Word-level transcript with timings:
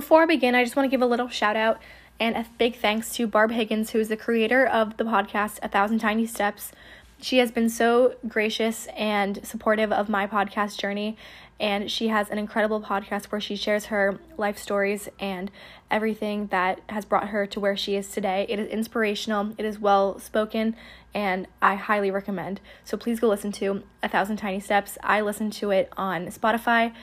Before 0.00 0.22
I 0.22 0.24
begin, 0.24 0.54
I 0.54 0.64
just 0.64 0.76
want 0.76 0.86
to 0.86 0.90
give 0.90 1.02
a 1.02 1.06
little 1.06 1.28
shout 1.28 1.56
out 1.56 1.78
and 2.18 2.34
a 2.34 2.46
big 2.56 2.76
thanks 2.76 3.12
to 3.16 3.26
Barb 3.26 3.50
Higgins, 3.50 3.90
who 3.90 3.98
is 3.98 4.08
the 4.08 4.16
creator 4.16 4.64
of 4.66 4.96
the 4.96 5.04
podcast 5.04 5.58
A 5.62 5.68
Thousand 5.68 5.98
Tiny 5.98 6.24
Steps. 6.24 6.72
She 7.20 7.36
has 7.36 7.50
been 7.50 7.68
so 7.68 8.14
gracious 8.26 8.88
and 8.96 9.46
supportive 9.46 9.92
of 9.92 10.08
my 10.08 10.26
podcast 10.26 10.78
journey, 10.78 11.18
and 11.60 11.90
she 11.90 12.08
has 12.08 12.30
an 12.30 12.38
incredible 12.38 12.80
podcast 12.80 13.26
where 13.26 13.42
she 13.42 13.56
shares 13.56 13.84
her 13.84 14.18
life 14.38 14.56
stories 14.56 15.10
and 15.20 15.50
everything 15.90 16.46
that 16.46 16.80
has 16.88 17.04
brought 17.04 17.28
her 17.28 17.46
to 17.48 17.60
where 17.60 17.76
she 17.76 17.94
is 17.94 18.08
today. 18.08 18.46
It 18.48 18.58
is 18.58 18.68
inspirational, 18.68 19.52
it 19.58 19.66
is 19.66 19.78
well 19.78 20.18
spoken, 20.18 20.76
and 21.12 21.46
I 21.60 21.74
highly 21.74 22.10
recommend. 22.10 22.62
So 22.84 22.96
please 22.96 23.20
go 23.20 23.28
listen 23.28 23.52
to 23.52 23.82
A 24.02 24.08
Thousand 24.08 24.38
Tiny 24.38 24.60
Steps. 24.60 24.96
I 25.02 25.20
listen 25.20 25.50
to 25.50 25.70
it 25.70 25.92
on 25.98 26.28
Spotify 26.28 26.94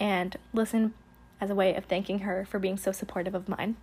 and 0.00 0.36
listen 0.52 0.94
as 1.40 1.50
a 1.50 1.54
way 1.54 1.74
of 1.74 1.84
thanking 1.86 2.18
her 2.20 2.44
for 2.44 2.58
being 2.58 2.76
so 2.76 2.92
supportive 2.92 3.34
of 3.34 3.48
mine. 3.48 3.76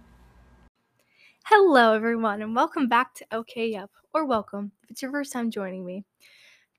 Hello, 1.45 1.93
everyone, 1.93 2.41
and 2.41 2.55
welcome 2.55 2.87
back 2.87 3.13
to 3.15 3.25
OK 3.31 3.69
Yup, 3.69 3.89
or 4.13 4.25
welcome 4.25 4.71
if 4.83 4.91
it's 4.91 5.01
your 5.01 5.11
first 5.11 5.33
time 5.33 5.49
joining 5.49 5.85
me. 5.85 6.03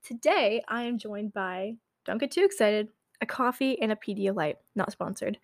Today, 0.05 0.61
I 0.67 0.83
am 0.83 0.97
joined 0.97 1.33
by, 1.33 1.73
don't 2.05 2.19
get 2.19 2.31
too 2.31 2.45
excited, 2.45 2.87
a 3.21 3.25
coffee 3.25 3.81
and 3.81 3.91
a 3.91 3.95
Pedialyte, 3.95 4.55
not 4.75 4.91
sponsored. 4.91 5.37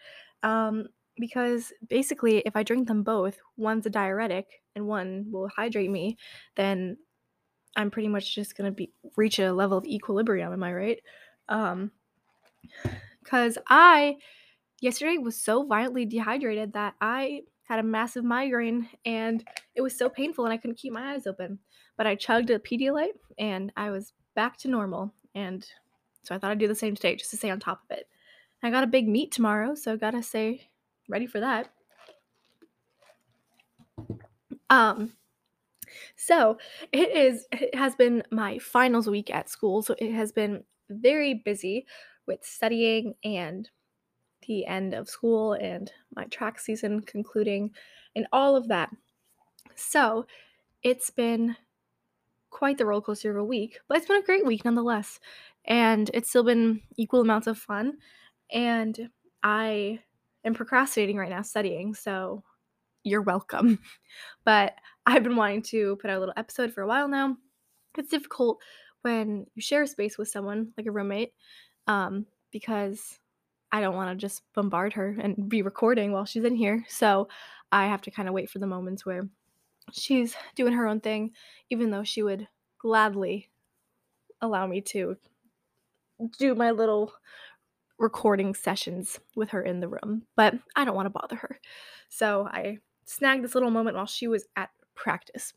Um, 0.44 0.88
because 1.18 1.74
basically, 1.90 2.40
if 2.46 2.56
I 2.56 2.64
drink 2.64 2.88
them 2.88 3.04
both, 3.04 3.38
one's 3.58 3.86
a 3.86 3.90
diuretic 3.90 4.62
and 4.76 4.88
one 4.88 5.26
will 5.32 5.50
hydrate 5.50 5.92
me, 5.92 6.18
then 6.56 6.98
I'm 7.76 7.92
pretty 7.92 8.08
much 8.08 8.36
just 8.36 8.56
gonna 8.56 8.72
be 8.72 8.92
reach 9.18 9.40
a 9.40 9.52
level 9.52 9.78
of 9.78 9.86
equilibrium. 9.86 10.54
Am 10.54 10.64
I 10.64 10.74
right? 10.74 11.00
Um, 11.50 11.92
because 13.24 13.58
I 13.68 14.18
yesterday 14.86 15.18
was 15.18 15.36
so 15.36 15.66
violently 15.66 16.06
dehydrated 16.06 16.74
that 16.74 16.94
I 17.02 17.42
had 17.64 17.80
a 17.80 17.84
massive 17.84 18.24
migraine 18.24 18.88
and 19.04 19.44
it 19.74 19.82
was 19.82 19.98
so 19.98 20.08
painful 20.08 20.46
and 20.46 20.54
I 20.54 20.58
couldn't 20.58 20.78
keep 20.78 20.94
my 20.94 21.14
eyes 21.14 21.26
open. 21.26 21.58
But 21.98 22.06
I 22.06 22.16
chugged 22.16 22.52
a 22.52 22.60
Pedialyte 22.60 23.18
and 23.40 23.74
I 23.76 23.90
was 23.90 24.14
back 24.36 24.58
to 24.60 24.68
normal. 24.68 25.12
And 25.34 25.68
so 26.22 26.36
I 26.36 26.38
thought 26.38 26.52
I'd 26.52 26.60
do 26.60 26.68
the 26.68 26.76
same 26.76 26.96
today 26.96 27.16
just 27.16 27.32
to 27.32 27.38
stay 27.38 27.50
on 27.50 27.60
top 27.60 27.82
of 27.90 27.98
it. 27.98 28.08
I 28.62 28.70
got 28.70 28.84
a 28.84 28.88
big 28.88 29.08
meet 29.08 29.32
tomorrow, 29.32 29.76
so 29.76 29.98
gotta 29.98 30.24
stay 30.24 30.70
ready 31.10 31.28
for 31.28 31.40
that. 31.40 31.70
Um, 34.70 35.14
so 36.16 36.58
it 36.92 37.16
is 37.16 37.46
it 37.52 37.76
has 37.76 37.96
been 37.96 38.24
my 38.32 38.58
finals 38.58 39.08
week 39.08 39.30
at 39.34 39.50
school, 39.50 39.84
so 39.84 39.96
it 40.00 40.12
has 40.12 40.32
been 40.32 40.64
very 40.90 41.36
busy 41.36 41.86
with 42.26 42.44
studying 42.44 43.14
and 43.24 43.70
the 44.48 44.66
end 44.66 44.94
of 44.94 45.10
school 45.10 45.54
and 45.54 45.92
my 46.16 46.26
track 46.26 46.60
season 46.60 47.02
concluding 47.02 47.72
and 48.16 48.28
all 48.32 48.56
of 48.56 48.68
that. 48.68 48.90
So 49.76 50.26
it's 50.84 51.10
been 51.10 51.56
quite 52.50 52.78
the 52.78 52.86
roller 52.86 53.02
coaster 53.02 53.32
of 53.32 53.38
a 53.38 53.44
week, 53.44 53.80
but 53.88 53.98
it's 53.98 54.08
been 54.08 54.22
a 54.22 54.26
great 54.26 54.46
week 54.46 54.64
nonetheless. 54.64 55.20
And 55.66 56.10
it's 56.14 56.30
still 56.30 56.44
been 56.44 56.82
equal 56.96 57.22
amounts 57.22 57.48
of 57.48 57.58
fun. 57.58 57.98
And 58.52 59.10
I 59.44 60.00
am 60.46 60.54
procrastinating 60.54 61.18
right 61.18 61.30
now 61.30 61.42
studying, 61.42 61.94
so 61.94 62.44
you're 63.04 63.22
welcome. 63.22 63.80
But 64.46 64.76
I've 65.08 65.24
been 65.24 65.36
wanting 65.36 65.64
to 65.64 65.98
put 65.98 66.10
out 66.10 66.18
a 66.18 66.20
little 66.20 66.34
episode 66.38 66.72
for 66.72 66.82
a 66.82 66.88
while 66.88 67.08
now. 67.08 67.36
It's 67.98 68.10
difficult 68.10 68.60
when 69.02 69.48
you 69.56 69.62
share 69.62 69.84
a 69.84 69.88
space 69.88 70.18
with 70.18 70.30
someone, 70.30 70.72
like 70.78 70.86
a 70.86 70.92
roommate, 70.92 71.34
um, 71.88 72.26
because 72.52 73.20
I 73.76 73.82
don't 73.82 73.96
want 73.96 74.10
to 74.10 74.16
just 74.16 74.42
bombard 74.54 74.94
her 74.94 75.18
and 75.20 75.50
be 75.50 75.62
recording 75.62 76.14
while 76.14 76.24
she's 76.24 76.46
in 76.46 76.56
here. 76.56 76.86
So 76.88 77.28
I 77.74 77.88
have 77.88 78.02
to 78.04 78.12
kind 78.12 78.30
of 78.30 78.34
wait 78.34 78.50
for 78.50 78.60
the 78.60 78.66
moments 78.66 79.06
where 79.06 79.28
she's 79.92 80.34
doing 80.56 80.72
her 80.72 80.88
own 80.88 81.02
thing, 81.02 81.32
even 81.70 81.92
though 81.92 82.06
she 82.06 82.24
would 82.24 82.48
gladly 82.78 83.50
allow 84.40 84.66
me 84.66 84.80
to 84.80 85.18
do 86.40 86.56
my 86.56 86.72
little 86.72 87.12
recording 87.98 88.54
sessions 88.54 89.20
with 89.36 89.50
her 89.50 89.62
in 89.62 89.82
the 89.82 89.90
room. 89.90 90.24
But 90.38 90.54
I 90.78 90.86
don't 90.86 90.96
want 90.96 91.08
to 91.08 91.20
bother 91.20 91.36
her. 91.36 91.60
So 92.08 92.48
I 92.50 92.78
snagged 93.04 93.44
this 93.44 93.56
little 93.56 93.72
moment 93.72 93.98
while 93.98 94.06
she 94.06 94.30
was 94.30 94.46
at 94.56 94.70
practice. 94.96 95.52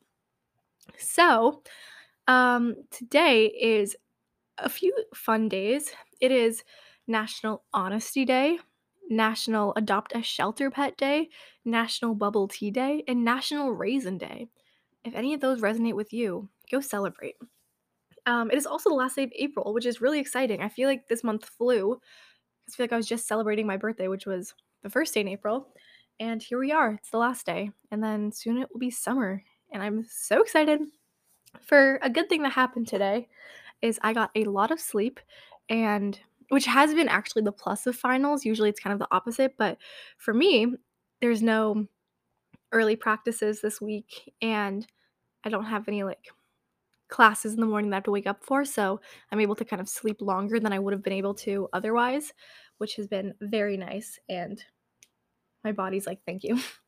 So 0.97 1.63
um, 2.27 2.75
today 2.91 3.47
is 3.47 3.95
a 4.59 4.69
few 4.69 4.93
fun 5.15 5.49
days. 5.49 5.93
It 6.21 6.33
is 6.33 6.65
National 7.09 7.65
Honesty 7.73 8.25
Day, 8.25 8.59
National 9.11 9.73
Adopt 9.77 10.15
a 10.15 10.23
Shelter 10.23 10.71
Pet 10.71 10.97
Day, 10.97 11.31
National 11.65 12.15
Bubble 12.15 12.47
Tea 12.47 12.71
Day, 12.71 13.03
and 13.09 13.25
National 13.25 13.73
Raisin 13.73 14.19
Day. 14.19 14.49
If 15.05 15.15
any 15.15 15.35
of 15.35 15.41
those 15.41 15.61
resonate 15.61 15.97
with 15.97 16.13
you, 16.13 16.49
go 16.71 16.81
celebrate. 16.81 17.37
Um, 18.27 18.51
it 18.51 18.59
is 18.59 18.67
also 18.67 18.91
the 18.91 18.95
last 18.95 19.17
day 19.17 19.23
of 19.23 19.33
April, 19.35 19.73
which 19.73 19.87
is 19.87 20.03
really 20.03 20.21
exciting. 20.21 20.61
I 20.61 20.69
feel 20.69 20.89
like 20.89 21.09
this 21.09 21.25
month 21.25 21.47
flew. 21.47 21.95
I 21.95 22.73
feel 22.73 22.85
like 22.85 22.93
I 22.93 22.99
was 22.99 23.09
just 23.09 23.27
celebrating 23.27 23.67
my 23.67 23.79
birthday, 23.79 24.09
which 24.09 24.27
was 24.27 24.53
the 24.83 24.91
first 24.91 25.15
day 25.15 25.23
in 25.23 25.29
April. 25.29 25.69
And 26.21 26.43
here 26.43 26.59
we 26.59 26.71
are. 26.73 26.93
It's 26.93 27.11
the 27.11 27.19
last 27.19 27.47
day. 27.47 27.71
And 27.91 28.05
then 28.05 28.31
soon 28.33 28.59
it 28.59 28.69
will 28.71 28.81
be 28.81 28.91
summer. 28.91 29.43
And 29.73 29.83
I'm 29.83 30.05
so 30.11 30.43
excited. 30.43 30.81
For 31.63 31.99
a 32.03 32.11
good 32.11 32.29
thing 32.29 32.43
that 32.43 32.53
happened 32.53 32.89
today 32.89 33.29
is 33.81 33.99
I 34.03 34.13
got 34.13 34.31
a 34.35 34.45
lot 34.45 34.71
of 34.71 34.81
sleep 34.81 35.21
and 35.71 36.19
which 36.51 36.67
has 36.67 36.95
been 36.95 37.09
actually 37.09 37.43
the 37.43 37.53
plus 37.53 37.87
of 37.87 37.97
finals. 37.97 38.45
Usually 38.45 38.69
it's 38.71 38.81
kind 38.81 38.93
of 38.93 38.99
the 38.99 39.09
opposite, 39.15 39.57
but 39.59 39.79
for 40.19 40.35
me, 40.35 40.75
there's 41.21 41.43
no 41.43 41.87
early 42.73 42.97
practices 42.97 43.61
this 43.61 43.81
week 43.81 44.33
and 44.43 44.87
I 45.45 45.51
don't 45.51 45.65
have 45.67 45.89
any 45.89 46.05
like 46.05 46.29
classes 47.09 47.55
in 47.55 47.61
the 47.61 47.67
morning 47.67 47.91
that 47.91 47.97
I 47.97 47.99
have 47.99 48.05
to 48.05 48.11
wake 48.11 48.27
up 48.27 48.45
for, 48.45 48.65
so 48.65 49.01
I'm 49.33 49.41
able 49.41 49.57
to 49.57 49.65
kind 49.65 49.81
of 49.81 49.89
sleep 49.89 50.21
longer 50.21 50.61
than 50.61 50.73
I 50.73 50.79
would 50.79 50.93
have 50.93 51.03
been 51.03 51.13
able 51.15 51.35
to 51.37 51.69
otherwise, 51.73 52.33
which 52.79 52.97
has 52.97 53.07
been 53.07 53.35
very 53.41 53.77
nice 53.77 54.19
and 54.29 54.63
my 55.65 55.73
body's 55.73 56.07
like, 56.07 56.21
"Thank 56.27 56.45
you." 56.45 56.59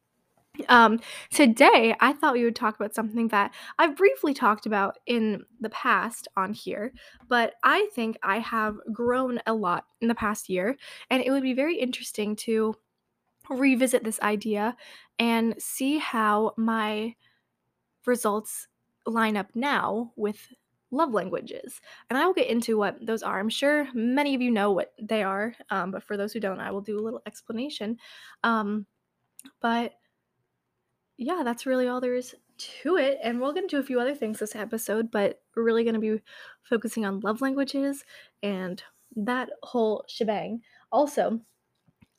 Um, 0.69 1.01
today, 1.31 1.95
I 2.01 2.13
thought 2.13 2.35
we 2.35 2.45
would 2.45 2.57
talk 2.57 2.75
about 2.75 2.95
something 2.95 3.29
that 3.29 3.55
I've 3.79 3.97
briefly 3.97 4.35
talked 4.35 4.67
about 4.67 4.99
in 5.07 5.45
the 5.61 5.71
past 5.71 6.29
on 6.37 6.53
here, 6.53 6.93
but 7.29 7.55
I 7.65 7.89
think 7.95 8.19
I 8.23 8.39
have 8.41 8.77
grown 8.93 9.41
a 9.47 9.55
lot 9.55 9.85
in 10.01 10.09
the 10.09 10.15
past 10.15 10.49
year, 10.49 10.77
and 11.09 11.23
it 11.23 11.31
would 11.31 11.43
be 11.43 11.55
very 11.55 11.77
interesting 11.79 12.37
to 12.37 12.75
revisit 13.51 14.05
this 14.05 14.21
idea 14.23 14.77
and 15.19 15.55
see 15.59 15.99
how 15.99 16.55
my 16.57 17.15
results 18.07 18.69
line 19.07 19.37
up 19.37 19.49
now 19.55 20.13
with 20.17 20.49
love 20.91 21.13
languages. 21.13 21.81
And 22.09 22.19
I 22.19 22.27
will 22.27 22.35
get 22.35 22.49
into 22.49 22.77
what 22.79 23.05
those 23.05 23.23
are. 23.23 23.39
I'm 23.39 23.49
sure 23.49 23.89
many 23.95 24.35
of 24.35 24.43
you 24.43 24.51
know 24.51 24.73
what 24.73 24.93
they 25.01 25.23
are, 25.23 25.55
um, 25.71 25.91
but 25.93 26.03
for 26.03 26.17
those 26.17 26.33
who 26.33 26.41
don't, 26.41 26.61
I 26.61 26.71
will 26.73 26.81
do 26.81 26.99
a 26.99 27.03
little 27.05 27.23
explanation. 27.27 27.99
Um, 28.45 28.87
but 29.63 29.95
yeah, 31.21 31.43
that's 31.45 31.67
really 31.67 31.87
all 31.87 32.01
there 32.01 32.15
is 32.15 32.35
to 32.83 32.97
it. 32.97 33.19
And 33.23 33.41
we'll 33.41 33.53
get 33.53 33.65
into 33.65 33.77
a 33.79 33.83
few 33.83 34.01
other 34.01 34.15
things 34.15 34.39
this 34.39 34.57
episode, 34.57 35.11
but 35.11 35.43
we're 35.55 35.63
really 35.63 35.85
going 35.85 35.95
to 35.95 36.01
be 36.01 36.23
focusing 36.63 37.05
on 37.05 37.21
love 37.21 37.43
languages 37.43 38.05
and 38.43 38.83
that 39.17 39.51
whole 39.63 40.03
shebang. 40.09 40.63
Also, 40.91 41.41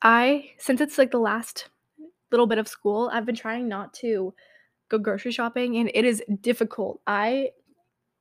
I, 0.03 0.51
since 0.59 0.81
it's 0.81 0.99
like 0.99 1.09
the 1.09 1.17
last 1.17 1.69
little 2.29 2.45
bit 2.45 2.59
of 2.59 2.67
school, 2.67 3.09
I've 3.11 3.25
been 3.25 3.35
trying 3.35 3.67
not 3.67 3.91
to 3.95 4.35
go 4.87 4.99
grocery 4.99 5.31
shopping 5.31 5.77
and 5.77 5.89
it 5.95 6.05
is 6.05 6.21
difficult. 6.39 7.01
I 7.07 7.49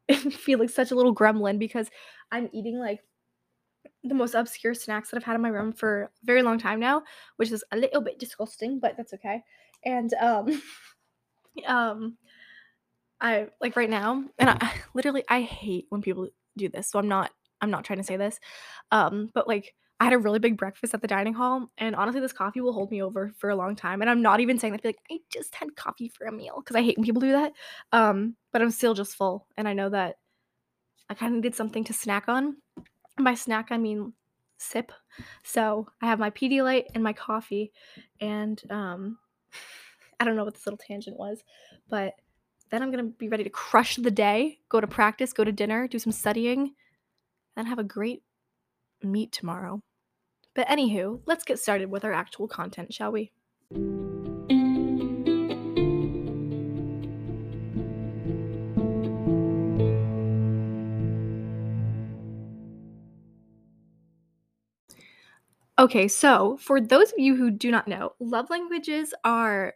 feel 0.31 0.59
like 0.59 0.71
such 0.71 0.93
a 0.93 0.94
little 0.94 1.15
gremlin 1.15 1.59
because 1.59 1.91
I'm 2.33 2.49
eating 2.55 2.79
like 2.79 3.00
the 4.03 4.15
most 4.15 4.35
obscure 4.35 4.73
snacks 4.73 5.11
that 5.11 5.19
I've 5.19 5.25
had 5.25 5.37
in 5.37 5.43
my 5.43 5.50
room 5.50 5.75
for 5.75 6.05
a 6.05 6.09
very 6.25 6.43
long 6.43 6.59
time 6.59 6.81
now, 6.81 7.03
which 7.37 7.53
is 7.53 7.62
a 7.71 7.76
little 7.76 8.00
bit 8.00 8.19
disgusting, 8.19 8.81
but 8.81 8.97
that's 8.97 9.12
okay 9.12 9.43
and 9.85 10.12
um 10.15 10.62
um 11.67 12.17
I 13.21 13.49
like 13.61 13.77
right 13.77 13.91
now 13.91 14.25
and 14.38 14.50
I 14.50 14.73
literally 14.94 15.25
I 15.29 15.43
hate 15.43 15.87
when 15.91 16.03
people 16.03 16.29
do 16.56 16.69
this. 16.69 16.91
So 16.91 16.99
I'm 16.99 17.09
not 17.09 17.31
I'm 17.61 17.71
not 17.71 17.85
trying 17.85 17.99
to 17.99 18.05
say 18.05 18.17
this. 18.17 18.38
Um 18.91 19.31
but 19.35 19.47
like 19.47 19.75
I 19.99 20.05
had 20.05 20.15
a 20.15 20.19
really 20.19 20.38
big 20.38 20.56
breakfast 20.56 20.94
at 20.94 21.03
the 21.03 21.09
dining 21.09 21.35
hall 21.35 21.71
and 21.77 21.94
honestly 21.94 22.23
this 22.23 22.32
coffee 22.32 22.62
will 22.62 22.73
hold 22.73 22.91
me 22.91 23.03
over 23.03 23.32
for 23.37 23.50
a 23.50 23.56
long 23.56 23.77
time 23.77 24.00
and 24.00 24.11
I'm 24.11 24.23
not 24.23 24.41
even 24.41 24.59
saying 24.59 24.73
that 24.73 24.85
like 24.85 24.99
I 25.11 25.19
just 25.31 25.55
had 25.55 25.77
coffee 25.77 26.09
for 26.09 26.26
a 26.26 26.33
meal 26.33 26.55
because 26.56 26.76
I 26.76 26.83
hate 26.83 26.97
when 26.97 27.05
people 27.05 27.21
do 27.21 27.33
that. 27.33 27.53
Um 27.93 28.37
but 28.53 28.62
I'm 28.62 28.71
still 28.71 28.94
just 28.94 29.15
full 29.15 29.47
and 29.56 29.69
I 29.69 29.75
know 29.75 29.91
that 29.91 30.17
I 31.09 31.15
kind 31.15 31.35
of 31.35 31.37
needed 31.37 31.55
something 31.55 31.85
to 31.85 31.93
snack 31.93 32.29
on. 32.29 32.56
And 33.17 33.25
by 33.25 33.35
snack 33.35 33.69
I 33.71 33.76
mean 33.76 34.15
sip. 34.56 34.93
So 35.43 35.88
I 36.00 36.06
have 36.06 36.19
my 36.19 36.31
Pedialyte 36.31 36.87
and 36.94 37.03
my 37.05 37.12
coffee 37.12 37.73
and 38.21 38.61
um 38.71 39.19
I 40.19 40.25
don't 40.25 40.37
know 40.37 40.44
what 40.44 40.55
this 40.55 40.67
little 40.67 40.79
tangent 40.79 41.19
was, 41.19 41.43
but 41.88 42.14
then 42.70 42.82
I'm 42.82 42.91
going 42.91 43.05
to 43.05 43.11
be 43.11 43.29
ready 43.29 43.44
to 43.44 43.50
crush 43.50 43.97
the 43.97 44.11
day, 44.11 44.58
go 44.69 44.81
to 44.81 44.87
practice, 44.87 45.32
go 45.32 45.44
to 45.44 45.52
dinner, 45.52 45.88
do 45.88 45.99
some 45.99 46.12
studying, 46.12 46.75
and 47.56 47.67
have 47.67 47.79
a 47.79 47.85
great 47.85 48.23
meet 49.02 49.32
tomorrow. 49.32 49.82
But 50.55 50.69
anywho, 50.69 51.20
let's 51.26 51.44
get 51.44 51.58
started 51.58 51.91
with 51.91 52.05
our 52.05 52.12
actual 52.12 52.49
content, 52.49 52.93
shall 52.93 53.12
we? 53.12 53.32
Okay, 65.81 66.09
so 66.09 66.59
for 66.59 66.81
those 66.81 67.11
of 67.12 67.19
you 67.19 67.37
who 67.37 67.50
do 67.50 67.71
not 67.71 67.88
know, 67.88 68.12
love 68.21 68.50
languages 68.50 69.15
are 69.25 69.75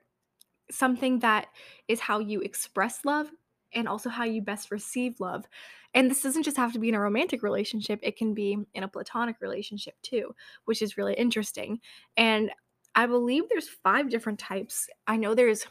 something 0.70 1.20
that 1.20 1.48
is 1.88 2.00
how 2.00 2.20
you 2.20 2.40
express 2.42 3.04
love 3.04 3.30
and 3.74 3.88
also 3.88 4.10
how 4.10 4.24
you 4.24 4.42
best 4.42 4.70
receive 4.70 5.20
love. 5.20 5.46
And 5.94 6.10
this 6.10 6.22
doesn't 6.22 6.44
just 6.44 6.58
have 6.58 6.72
to 6.74 6.80
be 6.80 6.90
in 6.90 6.94
a 6.96 7.00
romantic 7.00 7.42
relationship, 7.42 8.00
it 8.02 8.16
can 8.18 8.34
be 8.34 8.58
in 8.74 8.84
a 8.84 8.88
platonic 8.88 9.36
relationship 9.40 9.94
too, 10.02 10.34
which 10.66 10.82
is 10.82 10.98
really 10.98 11.14
interesting. 11.14 11.80
And 12.16 12.50
I 12.94 13.06
believe 13.06 13.44
there's 13.48 13.68
five 13.68 14.10
different 14.10 14.38
types. 14.40 14.88
I 15.06 15.16
know 15.16 15.34
there's 15.34 15.66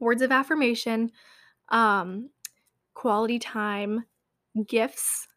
words 0.00 0.22
of 0.22 0.32
affirmation, 0.32 1.12
um, 1.70 2.30
quality 2.94 3.38
time, 3.38 4.04
gifts, 4.66 5.28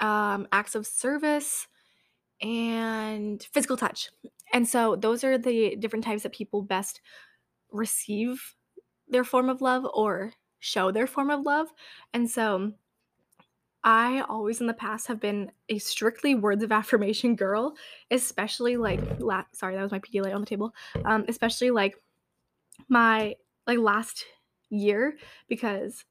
um, 0.00 0.48
acts 0.52 0.74
of 0.74 0.86
service, 0.86 1.68
and 2.42 3.42
physical 3.52 3.76
touch. 3.76 4.10
And 4.52 4.68
so 4.68 4.96
those 4.96 5.24
are 5.24 5.38
the 5.38 5.76
different 5.76 6.04
types 6.04 6.24
that 6.24 6.32
people 6.32 6.62
best 6.62 7.00
receive 7.70 8.54
their 9.08 9.24
form 9.24 9.48
of 9.48 9.62
love 9.62 9.86
or 9.94 10.32
show 10.58 10.90
their 10.90 11.06
form 11.06 11.30
of 11.30 11.40
love. 11.46 11.68
And 12.12 12.28
so 12.28 12.72
I 13.84 14.20
always 14.28 14.60
in 14.60 14.66
the 14.66 14.74
past 14.74 15.08
have 15.08 15.20
been 15.20 15.50
a 15.68 15.78
strictly 15.78 16.34
words 16.34 16.62
of 16.62 16.72
affirmation 16.72 17.36
girl, 17.36 17.74
especially 18.10 18.76
like 18.76 19.00
la- 19.18 19.44
sorry, 19.52 19.76
that 19.76 19.82
was 19.82 19.92
my 19.92 20.00
Pedialyte 20.00 20.34
on 20.34 20.40
the 20.40 20.46
table. 20.46 20.74
Um, 21.04 21.24
especially 21.28 21.70
like 21.70 21.96
my 22.88 23.36
like 23.66 23.78
last 23.78 24.24
year 24.70 25.16
because 25.48 26.04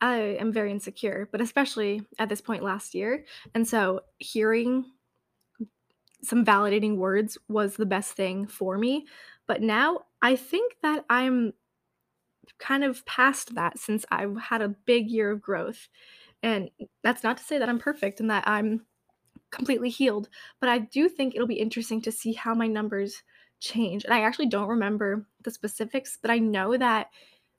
I 0.00 0.16
am 0.16 0.52
very 0.52 0.70
insecure, 0.70 1.28
but 1.32 1.40
especially 1.40 2.02
at 2.18 2.28
this 2.28 2.40
point 2.40 2.62
last 2.62 2.94
year. 2.94 3.24
And 3.54 3.66
so 3.66 4.00
hearing 4.18 4.84
some 6.24 6.44
validating 6.44 6.96
words 6.96 7.38
was 7.48 7.76
the 7.76 7.86
best 7.86 8.12
thing 8.12 8.46
for 8.46 8.78
me. 8.78 9.06
But 9.46 9.62
now 9.62 10.00
I 10.22 10.36
think 10.36 10.76
that 10.82 11.04
I'm 11.10 11.52
kind 12.58 12.84
of 12.84 13.04
past 13.06 13.54
that 13.54 13.78
since 13.78 14.04
I've 14.10 14.36
had 14.36 14.62
a 14.62 14.68
big 14.68 15.10
year 15.10 15.30
of 15.30 15.42
growth. 15.42 15.88
And 16.42 16.70
that's 17.02 17.22
not 17.22 17.38
to 17.38 17.44
say 17.44 17.58
that 17.58 17.68
I'm 17.68 17.78
perfect 17.78 18.20
and 18.20 18.30
that 18.30 18.46
I'm 18.46 18.84
completely 19.50 19.88
healed, 19.88 20.28
but 20.60 20.68
I 20.68 20.78
do 20.78 21.08
think 21.08 21.34
it'll 21.34 21.46
be 21.46 21.54
interesting 21.54 22.02
to 22.02 22.12
see 22.12 22.32
how 22.32 22.54
my 22.54 22.66
numbers 22.66 23.22
change. 23.60 24.04
And 24.04 24.12
I 24.12 24.22
actually 24.22 24.48
don't 24.48 24.68
remember 24.68 25.26
the 25.42 25.50
specifics, 25.50 26.18
but 26.20 26.30
I 26.30 26.38
know 26.38 26.76
that 26.76 27.08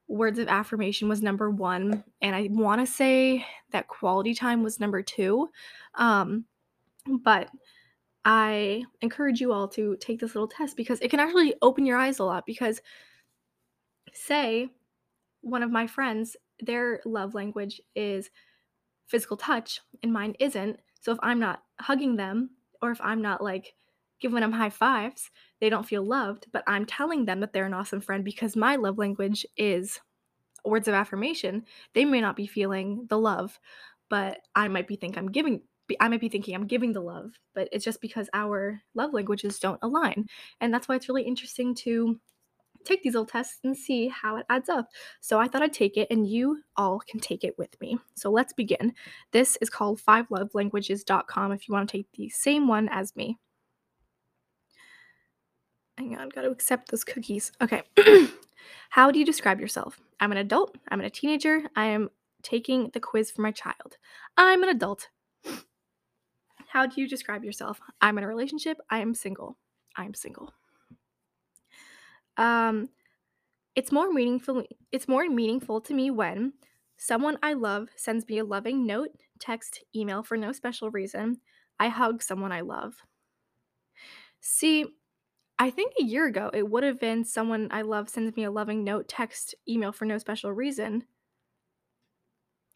words 0.07 0.38
of 0.38 0.47
affirmation 0.47 1.09
was 1.09 1.21
number 1.21 1.50
one. 1.50 2.03
And 2.21 2.35
I 2.35 2.50
want 2.51 2.81
to 2.81 2.91
say 2.91 3.45
that 3.71 3.88
quality 3.88 4.35
time 4.35 4.61
was 4.61 4.79
number 4.79 5.01
two. 5.01 5.50
Um, 5.95 6.45
but 7.23 7.50
I 8.25 8.83
encourage 9.01 9.39
you 9.39 9.54
all 9.54 9.68
to 9.69 9.95
take 9.98 10.19
this 10.19 10.33
little 10.33 10.48
test 10.48 10.75
because 10.75 11.00
it 11.00 11.12
can 11.12 11.19
actually 11.19 11.54
open 11.62 11.86
your 11.86 11.98
eyes 11.98 12.18
a 12.18 12.24
lot. 12.24 12.45
Because, 12.45 12.81
say, 14.13 14.69
one 15.42 15.62
of 15.62 15.72
my 15.72 15.86
friends, 15.86 16.36
their 16.60 17.01
love 17.06 17.36
language 17.36 17.80
is 17.95 18.31
physical 19.06 19.38
touch 19.38 19.80
and 20.01 20.12
mine 20.12 20.33
isn't. 20.39 20.80
So 21.01 21.12
if 21.12 21.19
I'm 21.22 21.39
not 21.39 21.62
hugging 21.80 22.16
them 22.16 22.50
or 22.81 22.89
if 22.89 23.00
I'm 23.00 23.22
not 23.22 23.44
like 23.44 23.75
giving 24.19 24.39
them 24.39 24.51
high 24.51 24.71
fives, 24.71 25.30
they 25.62 25.69
don't 25.69 25.86
feel 25.86 26.04
loved. 26.04 26.48
But 26.51 26.63
I'm 26.66 26.86
telling 26.86 27.25
them 27.25 27.42
that 27.42 27.54
they're 27.54 27.68
an 27.68 27.75
awesome 27.75 28.01
friend 28.01 28.25
because 28.25 28.56
my 28.56 28.75
love 28.75 28.98
language 28.98 29.45
is 29.56 30.00
words 30.63 30.88
of 30.88 30.95
affirmation. 30.95 31.63
They 31.94 32.06
may 32.06 32.21
not 32.21 32.36
be 32.36 32.48
feeling 32.48 33.06
the 33.07 33.19
love, 33.19 33.60
but 34.10 34.39
I 34.56 34.68
might 34.68 34.88
be 34.88 34.95
think 34.95 35.16
I'm 35.16 35.31
giving 35.31 35.62
I 35.99 36.07
might 36.07 36.21
be 36.21 36.29
thinking 36.29 36.55
I'm 36.55 36.67
giving 36.67 36.93
the 36.93 37.01
love, 37.01 37.31
but 37.53 37.69
it's 37.71 37.85
just 37.85 38.01
because 38.01 38.29
our 38.33 38.81
love 38.95 39.13
languages 39.13 39.59
don't 39.59 39.79
align. 39.81 40.27
And 40.59 40.73
that's 40.73 40.87
why 40.87 40.95
it's 40.95 41.07
really 41.07 41.23
interesting 41.23 41.75
to 41.75 42.19
take 42.85 43.03
these 43.03 43.13
little 43.13 43.25
tests 43.25 43.59
and 43.63 43.75
see 43.75 44.07
how 44.07 44.37
it 44.37 44.45
adds 44.49 44.69
up. 44.69 44.89
So 45.19 45.39
I 45.39 45.47
thought 45.47 45.61
I'd 45.61 45.73
take 45.73 45.97
it 45.97 46.07
and 46.11 46.27
you 46.27 46.61
all 46.77 46.99
can 46.99 47.19
take 47.19 47.43
it 47.43 47.57
with 47.57 47.79
me. 47.81 47.97
So 48.15 48.31
let's 48.31 48.53
begin. 48.53 48.93
This 49.31 49.57
is 49.61 49.69
called 49.69 49.99
fivelovelanguages.com 49.99 51.51
if 51.51 51.67
you 51.67 51.73
want 51.73 51.89
to 51.89 51.97
take 51.97 52.07
the 52.13 52.29
same 52.29 52.67
one 52.67 52.87
as 52.89 53.15
me. 53.15 53.37
Hang 55.97 56.17
on, 56.17 56.29
gotta 56.29 56.49
accept 56.49 56.91
those 56.91 57.03
cookies. 57.03 57.51
Okay. 57.61 57.81
how 58.89 59.11
do 59.11 59.19
you 59.19 59.25
describe 59.25 59.59
yourself? 59.59 59.99
I'm 60.19 60.31
an 60.31 60.37
adult. 60.37 60.77
I'm 60.89 61.01
a 61.01 61.09
teenager. 61.09 61.63
I 61.75 61.85
am 61.85 62.09
taking 62.43 62.89
the 62.93 62.99
quiz 62.99 63.31
for 63.31 63.41
my 63.41 63.51
child. 63.51 63.97
I'm 64.37 64.61
an 64.61 64.69
adult. 64.69 65.09
How 66.75 66.86
do 66.86 67.00
you 67.00 67.07
describe 67.07 67.45
yourself? 67.45 67.80
I'm 68.01 68.18
in 68.18 68.25
a 68.25 68.27
relationship. 68.27 68.77
I 68.89 69.00
am 69.00 69.16
single. 69.16 69.57
I'm 69.95 70.13
single. 70.13 70.51
Um, 72.36 72.89
it's 73.77 73.94
more 73.94 74.12
meaningful. 74.12 74.62
It's 74.92 75.07
more 75.07 75.30
meaningful 75.30 75.80
to 75.80 75.94
me 75.94 76.12
when 76.12 76.51
someone 76.98 77.38
I 77.42 77.54
love 77.54 77.88
sends 77.95 78.27
me 78.27 78.39
a 78.39 78.44
loving 78.44 78.86
note, 78.86 79.12
text, 79.39 79.86
email 79.95 80.22
for 80.22 80.36
no 80.36 80.51
special 80.51 80.92
reason. 80.92 81.39
I 81.80 81.88
hug 81.88 82.22
someone 82.22 82.51
I 82.51 82.60
love. 82.60 82.95
See, 84.42 84.83
I 85.57 85.69
think 85.69 85.94
a 85.98 86.04
year 86.04 86.25
ago 86.25 86.51
it 86.54 86.69
would 86.69 86.83
have 86.83 87.00
been 87.00 87.24
someone 87.24 87.69
I 87.71 87.83
love 87.83 88.10
sends 88.10 88.36
me 88.36 88.44
a 88.44 88.51
loving 88.51 88.83
note, 88.83 89.07
text, 89.07 89.56
email 89.66 89.94
for 89.94 90.04
no 90.04 90.18
special 90.18 90.51
reason. 90.51 91.06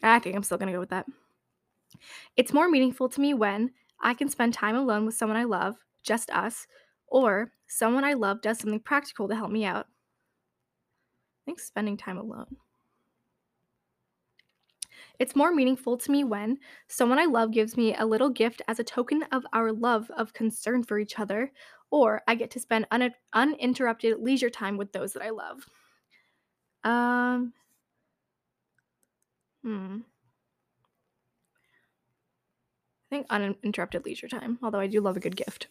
I 0.02 0.20
think 0.20 0.38
I'm 0.38 0.44
still 0.44 0.58
going 0.58 0.68
to 0.68 0.74
go 0.74 0.80
with 0.80 0.92
that. 0.92 1.06
It's 2.38 2.54
more 2.54 2.70
meaningful 2.70 3.10
to 3.10 3.20
me 3.20 3.34
when 3.34 3.72
I 4.02 4.14
can 4.14 4.30
spend 4.30 4.54
time 4.54 4.76
alone 4.76 5.06
with 5.06 5.16
someone 5.16 5.38
I 5.38 5.44
love, 5.46 5.86
just 6.04 6.30
us, 6.32 6.68
or 7.08 7.54
someone 7.68 8.04
I 8.04 8.14
love 8.14 8.42
does 8.42 8.60
something 8.60 8.80
practical 8.80 9.28
to 9.28 9.36
help 9.36 9.52
me 9.52 9.66
out. 9.66 9.88
I 9.88 11.44
think 11.46 11.60
spending 11.60 11.98
time 11.98 12.18
alone. 12.18 12.58
It's 15.20 15.36
more 15.36 15.54
meaningful 15.54 15.98
to 15.98 16.12
me 16.12 16.24
when 16.24 16.58
someone 16.88 17.20
I 17.20 17.26
love 17.26 17.52
gives 17.52 17.78
me 17.78 17.94
a 17.96 18.06
little 18.08 18.30
gift 18.30 18.62
as 18.68 18.80
a 18.80 18.84
token 18.84 19.22
of 19.32 19.46
our 19.54 19.72
love 19.72 20.10
of 20.12 20.34
concern 20.34 20.84
for 20.84 20.98
each 20.98 21.20
other, 21.20 21.52
or 21.92 22.24
I 22.28 22.34
get 22.36 22.50
to 22.52 22.60
spend 22.60 22.88
un- 22.90 23.14
uninterrupted 23.34 24.20
leisure 24.20 24.50
time 24.50 24.78
with 24.78 24.92
those 24.92 25.14
that 25.14 25.22
I 25.24 25.30
love. 25.30 25.68
Um, 26.84 27.54
hmm. 29.64 30.00
I 33.12 33.16
think 33.16 33.28
uninterrupted 33.30 34.06
leisure 34.06 34.28
time, 34.28 34.60
although 34.62 34.80
I 34.80 34.88
do 34.88 35.02
love 35.02 35.18
a 35.18 35.20
good 35.20 35.36
gift. 35.36 35.68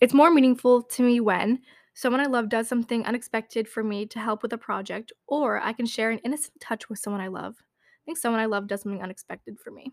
It's 0.00 0.14
more 0.14 0.30
meaningful 0.30 0.82
to 0.82 1.02
me 1.02 1.20
when 1.20 1.62
someone 1.94 2.20
I 2.20 2.26
love 2.26 2.48
does 2.48 2.68
something 2.68 3.04
unexpected 3.04 3.68
for 3.68 3.82
me 3.84 4.06
to 4.06 4.18
help 4.18 4.42
with 4.42 4.52
a 4.52 4.58
project, 4.58 5.12
or 5.26 5.60
I 5.60 5.72
can 5.72 5.86
share 5.86 6.10
an 6.10 6.18
innocent 6.20 6.60
touch 6.60 6.88
with 6.88 6.98
someone 6.98 7.20
I 7.20 7.28
love. 7.28 7.56
I 7.58 8.02
think 8.04 8.18
someone 8.18 8.40
I 8.40 8.46
love 8.46 8.66
does 8.66 8.82
something 8.82 9.02
unexpected 9.02 9.58
for 9.60 9.70
me. 9.70 9.92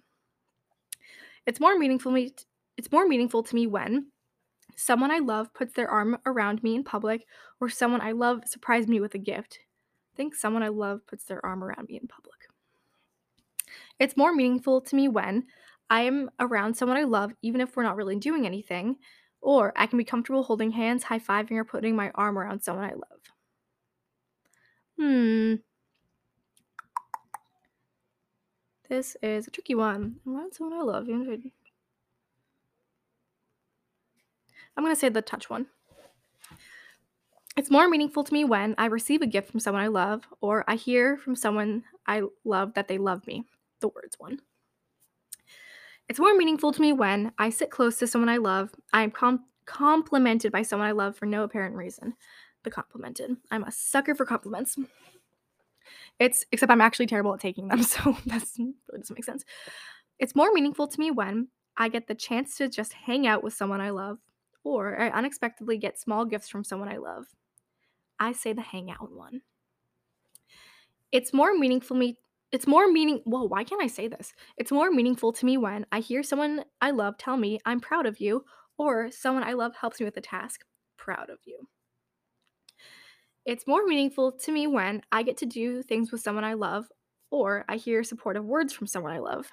It's 1.45 1.59
more 1.59 1.77
meaningful 1.77 2.11
me 2.11 2.29
t- 2.31 2.45
it's 2.77 2.91
more 2.91 3.05
meaningful 3.07 3.43
to 3.43 3.55
me 3.55 3.67
when 3.67 4.11
someone 4.75 5.11
I 5.11 5.19
love 5.19 5.53
puts 5.53 5.73
their 5.73 5.89
arm 5.89 6.17
around 6.25 6.63
me 6.63 6.75
in 6.75 6.83
public 6.83 7.25
or 7.61 7.69
someone 7.69 8.01
I 8.01 8.13
love 8.13 8.47
surprised 8.47 8.89
me 8.89 8.99
with 9.01 9.15
a 9.15 9.19
gift. 9.19 9.59
I 10.13 10.17
think 10.17 10.35
someone 10.35 10.63
I 10.63 10.69
love 10.69 11.05
puts 11.07 11.25
their 11.25 11.45
arm 11.45 11.63
around 11.63 11.89
me 11.89 11.97
in 11.97 12.07
public. 12.07 12.47
It's 13.99 14.17
more 14.17 14.33
meaningful 14.33 14.81
to 14.81 14.95
me 14.95 15.07
when 15.07 15.47
I 15.93 16.01
am 16.01 16.31
around 16.39 16.75
someone 16.75 16.97
I 16.97 17.03
love, 17.03 17.33
even 17.43 17.61
if 17.61 17.77
we're 17.77 17.83
not 17.83 17.97
really 17.97 18.15
doing 18.15 18.47
anything, 18.47 18.95
or 19.41 19.71
I 19.75 19.85
can 19.85 19.99
be 19.99 20.03
comfortable 20.03 20.41
holding 20.41 20.71
hands, 20.71 21.03
high 21.03 21.19
fiving, 21.19 21.51
or 21.51 21.63
putting 21.63 21.95
my 21.95 22.09
arm 22.15 22.35
around 22.35 22.63
someone 22.63 22.85
I 22.85 22.93
love. 22.93 23.21
Hmm. 24.97 25.55
This 28.89 29.15
is 29.21 29.45
a 29.45 29.51
tricky 29.51 29.75
one. 29.75 30.15
Around 30.27 30.53
someone 30.53 30.79
I 30.79 30.81
love. 30.81 31.07
I'm 31.07 31.51
going 34.83 34.89
to 34.89 34.99
say 34.99 35.09
the 35.09 35.21
touch 35.21 35.47
one. 35.47 35.67
It's 37.55 37.69
more 37.69 37.87
meaningful 37.87 38.23
to 38.23 38.33
me 38.33 38.45
when 38.45 38.73
I 38.79 38.87
receive 38.87 39.21
a 39.21 39.27
gift 39.27 39.51
from 39.51 39.59
someone 39.59 39.83
I 39.83 39.87
love, 39.89 40.23
or 40.41 40.63
I 40.67 40.73
hear 40.73 41.17
from 41.17 41.35
someone 41.35 41.83
I 42.07 42.23
love 42.43 42.73
that 42.73 42.87
they 42.87 42.97
love 42.97 43.27
me. 43.27 43.43
The 43.79 43.89
words 43.89 44.15
one. 44.17 44.39
It's 46.09 46.19
more 46.19 46.35
meaningful 46.35 46.71
to 46.73 46.81
me 46.81 46.93
when 46.93 47.31
I 47.37 47.49
sit 47.49 47.69
close 47.69 47.97
to 47.97 48.07
someone 48.07 48.29
I 48.29 48.37
love. 48.37 48.71
I 48.91 49.03
am 49.03 49.11
com- 49.11 49.45
complimented 49.65 50.51
by 50.51 50.61
someone 50.61 50.87
I 50.87 50.91
love 50.91 51.15
for 51.15 51.25
no 51.25 51.43
apparent 51.43 51.75
reason. 51.75 52.13
The 52.63 52.71
complimented. 52.71 53.37
I'm 53.51 53.63
a 53.63 53.71
sucker 53.71 54.15
for 54.15 54.25
compliments. 54.25 54.77
It's 56.19 56.45
except 56.51 56.71
I'm 56.71 56.81
actually 56.81 57.07
terrible 57.07 57.33
at 57.33 57.39
taking 57.39 57.67
them, 57.67 57.83
so 57.83 58.17
that 58.25 58.45
really 58.57 58.73
doesn't 58.97 59.17
make 59.17 59.25
sense. 59.25 59.43
It's 60.19 60.35
more 60.35 60.51
meaningful 60.53 60.87
to 60.87 60.99
me 60.99 61.11
when 61.11 61.47
I 61.75 61.89
get 61.89 62.07
the 62.07 62.15
chance 62.15 62.57
to 62.57 62.69
just 62.69 62.93
hang 62.93 63.25
out 63.25 63.43
with 63.43 63.53
someone 63.53 63.81
I 63.81 63.89
love, 63.89 64.19
or 64.63 64.99
I 64.99 65.09
unexpectedly 65.09 65.77
get 65.77 65.99
small 65.99 66.25
gifts 66.25 66.49
from 66.49 66.63
someone 66.63 66.89
I 66.89 66.97
love. 66.97 67.25
I 68.19 68.31
say 68.31 68.53
the 68.53 68.61
hangout 68.61 69.11
one. 69.11 69.41
It's 71.11 71.33
more 71.33 71.53
meaningful 71.53 71.95
to 71.95 71.99
me 71.99 72.17
it's 72.53 72.67
more 72.67 72.87
meaning 72.87 73.21
whoa, 73.25 73.43
why 73.43 73.63
can't 73.63 73.81
I 73.81 73.87
say 73.87 74.07
this? 74.07 74.31
It's 74.57 74.71
more 74.71 74.91
meaningful 74.91 75.33
to 75.33 75.45
me 75.45 75.57
when 75.57 75.85
I 75.91 75.99
hear 75.99 76.21
someone 76.21 76.63
I 76.79 76.91
love 76.91 77.17
tell 77.17 77.35
me 77.35 77.59
I'm 77.65 77.79
proud 77.79 78.05
of 78.05 78.21
you 78.21 78.45
or 78.77 79.09
someone 79.11 79.43
I 79.43 79.53
love 79.53 79.75
helps 79.75 79.99
me 79.99 80.05
with 80.05 80.17
a 80.17 80.21
task. 80.21 80.61
Proud 80.97 81.29
of 81.31 81.39
you. 81.45 81.67
It's 83.45 83.67
more 83.67 83.85
meaningful 83.85 84.31
to 84.31 84.51
me 84.51 84.67
when 84.67 85.01
I 85.11 85.23
get 85.23 85.37
to 85.37 85.45
do 85.45 85.81
things 85.81 86.11
with 86.11 86.21
someone 86.21 86.45
I 86.45 86.53
love 86.53 86.85
or 87.31 87.65
I 87.67 87.77
hear 87.77 88.03
supportive 88.03 88.45
words 88.45 88.71
from 88.71 88.87
someone 88.87 89.11
I 89.11 89.19
love. 89.19 89.47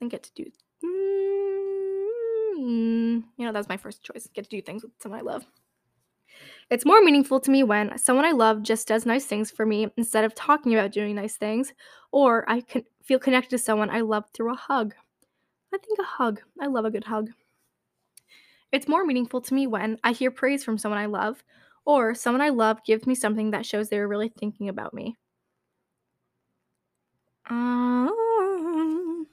And 0.00 0.10
get 0.10 0.24
to 0.24 0.32
do 0.34 0.50
mm, 2.58 3.22
you 3.36 3.46
know, 3.46 3.52
that's 3.52 3.68
my 3.68 3.76
first 3.76 4.02
choice. 4.02 4.28
Get 4.34 4.44
to 4.44 4.50
do 4.50 4.62
things 4.62 4.82
with 4.82 4.92
someone 5.00 5.20
I 5.20 5.22
love. 5.22 5.44
It's 6.72 6.86
more 6.86 7.02
meaningful 7.02 7.38
to 7.40 7.50
me 7.50 7.64
when 7.64 7.98
someone 7.98 8.24
I 8.24 8.30
love 8.30 8.62
just 8.62 8.88
does 8.88 9.04
nice 9.04 9.26
things 9.26 9.50
for 9.50 9.66
me 9.66 9.88
instead 9.98 10.24
of 10.24 10.34
talking 10.34 10.72
about 10.72 10.90
doing 10.90 11.14
nice 11.14 11.36
things, 11.36 11.70
or 12.12 12.50
I 12.50 12.62
can 12.62 12.82
feel 13.02 13.18
connected 13.18 13.50
to 13.50 13.58
someone 13.58 13.90
I 13.90 14.00
love 14.00 14.24
through 14.32 14.54
a 14.54 14.56
hug. 14.56 14.94
I 15.74 15.76
think 15.76 15.98
a 15.98 16.02
hug. 16.02 16.40
I 16.58 16.68
love 16.68 16.86
a 16.86 16.90
good 16.90 17.04
hug. 17.04 17.28
It's 18.72 18.88
more 18.88 19.04
meaningful 19.04 19.42
to 19.42 19.52
me 19.52 19.66
when 19.66 19.98
I 20.02 20.12
hear 20.12 20.30
praise 20.30 20.64
from 20.64 20.78
someone 20.78 20.98
I 20.98 21.04
love, 21.04 21.44
or 21.84 22.14
someone 22.14 22.40
I 22.40 22.48
love 22.48 22.82
gives 22.86 23.06
me 23.06 23.14
something 23.14 23.50
that 23.50 23.66
shows 23.66 23.90
they're 23.90 24.08
really 24.08 24.30
thinking 24.30 24.70
about 24.70 24.94
me. 24.94 25.18
Um, 27.50 29.26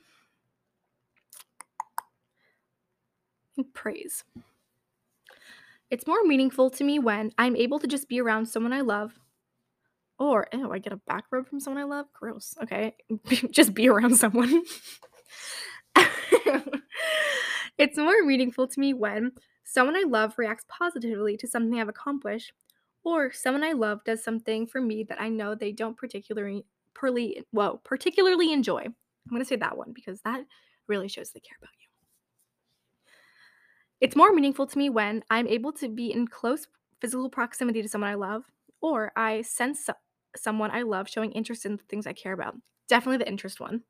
praise. 3.74 4.26
It's 5.92 6.06
more 6.06 6.24
meaningful 6.24 6.70
to 6.72 6.84
me 6.84 7.00
when 7.00 7.32
I'm 7.38 7.56
able 7.56 7.80
to 7.80 7.88
just 7.88 8.08
be 8.08 8.22
around 8.22 8.46
someone 8.46 8.74
I 8.74 8.82
love. 8.82 9.20
Or, 10.20 10.48
oh, 10.54 10.72
I 10.72 10.80
get 10.80 10.94
a 10.94 10.98
back 11.08 11.26
rub 11.32 11.48
from 11.48 11.60
someone 11.60 11.82
I 11.82 11.86
love? 11.86 12.08
Gross. 12.14 12.56
Okay. 12.62 12.96
just 13.52 13.74
be 13.74 13.88
around 13.88 14.18
someone. 14.18 14.64
it's 17.78 17.98
more 17.98 18.24
meaningful 18.24 18.68
to 18.68 18.80
me 18.80 18.94
when 18.94 19.32
someone 19.64 19.96
I 19.96 20.04
love 20.06 20.38
reacts 20.38 20.66
positively 20.68 21.38
to 21.38 21.48
something 21.48 21.80
I've 21.80 21.90
accomplished, 21.90 22.52
or 23.04 23.32
someone 23.32 23.64
I 23.64 23.72
love 23.72 24.04
does 24.04 24.24
something 24.24 24.68
for 24.68 24.82
me 24.82 25.04
that 25.06 25.22
I 25.22 25.30
know 25.30 25.56
they 25.56 25.72
don't 25.72 25.98
particularly, 25.98 26.66
perly, 26.94 27.44
whoa, 27.52 27.80
particularly 27.84 28.52
enjoy. 28.52 28.82
I'm 28.82 28.94
going 29.30 29.42
to 29.42 29.48
say 29.48 29.56
that 29.56 29.78
one 29.78 29.94
because 29.94 30.22
that 30.22 30.44
really 30.88 31.08
shows 31.08 31.32
they 31.32 31.40
care 31.40 31.58
about 31.62 31.72
you. 31.80 31.89
It's 34.02 34.16
more 34.16 34.32
meaningful 34.34 34.66
to 34.66 34.78
me 34.78 34.90
when 34.90 35.24
I'm 35.30 35.48
able 35.48 35.74
to 35.74 35.90
be 35.90 36.12
in 36.12 36.28
close 36.28 36.68
physical 37.02 37.30
proximity 37.30 37.82
to 37.82 37.90
someone 37.90 38.10
I 38.10 38.16
love, 38.16 38.46
or 38.82 39.12
I 39.16 39.42
sense 39.42 39.86
so- 39.86 39.94
someone 40.36 40.72
I 40.72 40.84
love 40.84 41.10
showing 41.10 41.32
interest 41.34 41.66
in 41.66 41.76
the 41.76 41.84
things 41.84 42.08
I 42.08 42.14
care 42.14 42.34
about. 42.34 42.56
Definitely 42.88 43.18
the 43.18 43.28
interest 43.28 43.60
one. 43.60 43.84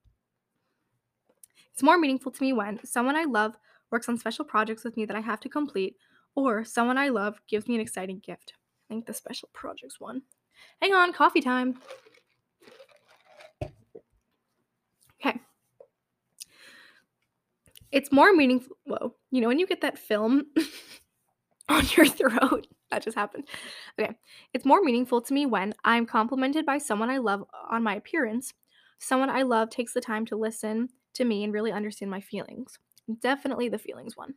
It's 1.71 1.83
more 1.83 1.97
meaningful 1.97 2.31
to 2.31 2.43
me 2.43 2.53
when 2.53 2.83
someone 2.83 3.15
I 3.15 3.23
love 3.23 3.55
works 3.91 4.09
on 4.09 4.17
special 4.17 4.45
projects 4.45 4.83
with 4.83 4.97
me 4.97 5.05
that 5.05 5.15
I 5.15 5.21
have 5.21 5.39
to 5.41 5.49
complete, 5.49 5.95
or 6.35 6.63
someone 6.63 6.97
I 6.97 7.09
love 7.09 7.39
gives 7.47 7.67
me 7.67 7.75
an 7.75 7.81
exciting 7.81 8.19
gift. 8.19 8.53
I 8.89 8.93
think 8.93 9.05
the 9.05 9.13
special 9.13 9.49
projects 9.53 9.99
one. 9.99 10.23
Hang 10.81 10.93
on, 10.93 11.13
coffee 11.13 11.41
time. 11.41 11.79
Okay. 15.21 15.39
It's 17.91 18.11
more 18.11 18.33
meaningful. 18.33 18.77
Whoa. 18.85 19.15
You 19.31 19.41
know, 19.41 19.47
when 19.47 19.59
you 19.59 19.67
get 19.67 19.81
that 19.81 19.97
film 19.97 20.45
on 21.69 21.85
your 21.95 22.05
throat, 22.05 22.67
that 22.91 23.03
just 23.03 23.17
happened. 23.17 23.45
Okay. 23.99 24.15
It's 24.53 24.65
more 24.65 24.81
meaningful 24.81 25.21
to 25.21 25.33
me 25.33 25.45
when 25.45 25.73
I'm 25.83 26.05
complimented 26.05 26.65
by 26.65 26.77
someone 26.77 27.09
I 27.09 27.17
love 27.17 27.43
on 27.69 27.83
my 27.83 27.95
appearance. 27.95 28.53
Someone 28.99 29.29
I 29.29 29.43
love 29.43 29.69
takes 29.69 29.93
the 29.93 30.01
time 30.01 30.25
to 30.27 30.35
listen 30.35 30.89
to 31.13 31.25
me 31.25 31.43
and 31.43 31.53
really 31.53 31.71
understand 31.71 32.11
my 32.11 32.21
feelings. 32.21 32.77
Definitely 33.21 33.69
the 33.69 33.79
feelings 33.79 34.15
one. 34.15 34.35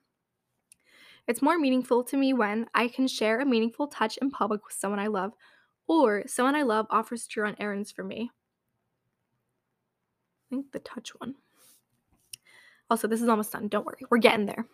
It's 1.28 1.42
more 1.42 1.58
meaningful 1.58 2.02
to 2.04 2.16
me 2.16 2.32
when 2.32 2.66
I 2.74 2.88
can 2.88 3.06
share 3.06 3.40
a 3.40 3.46
meaningful 3.46 3.86
touch 3.86 4.16
in 4.16 4.30
public 4.30 4.64
with 4.64 4.74
someone 4.74 4.98
I 4.98 5.06
love, 5.06 5.32
or 5.86 6.24
someone 6.26 6.56
I 6.56 6.62
love 6.62 6.86
offers 6.90 7.26
to 7.28 7.42
run 7.42 7.54
errands 7.60 7.92
for 7.92 8.02
me. 8.02 8.30
I 10.46 10.54
think 10.54 10.72
the 10.72 10.80
touch 10.80 11.10
one. 11.18 11.36
Also, 12.92 13.08
this 13.08 13.22
is 13.22 13.28
almost 13.30 13.52
done. 13.52 13.68
Don't 13.68 13.86
worry. 13.86 14.02
We're 14.10 14.18
getting 14.18 14.44
there. 14.44 14.66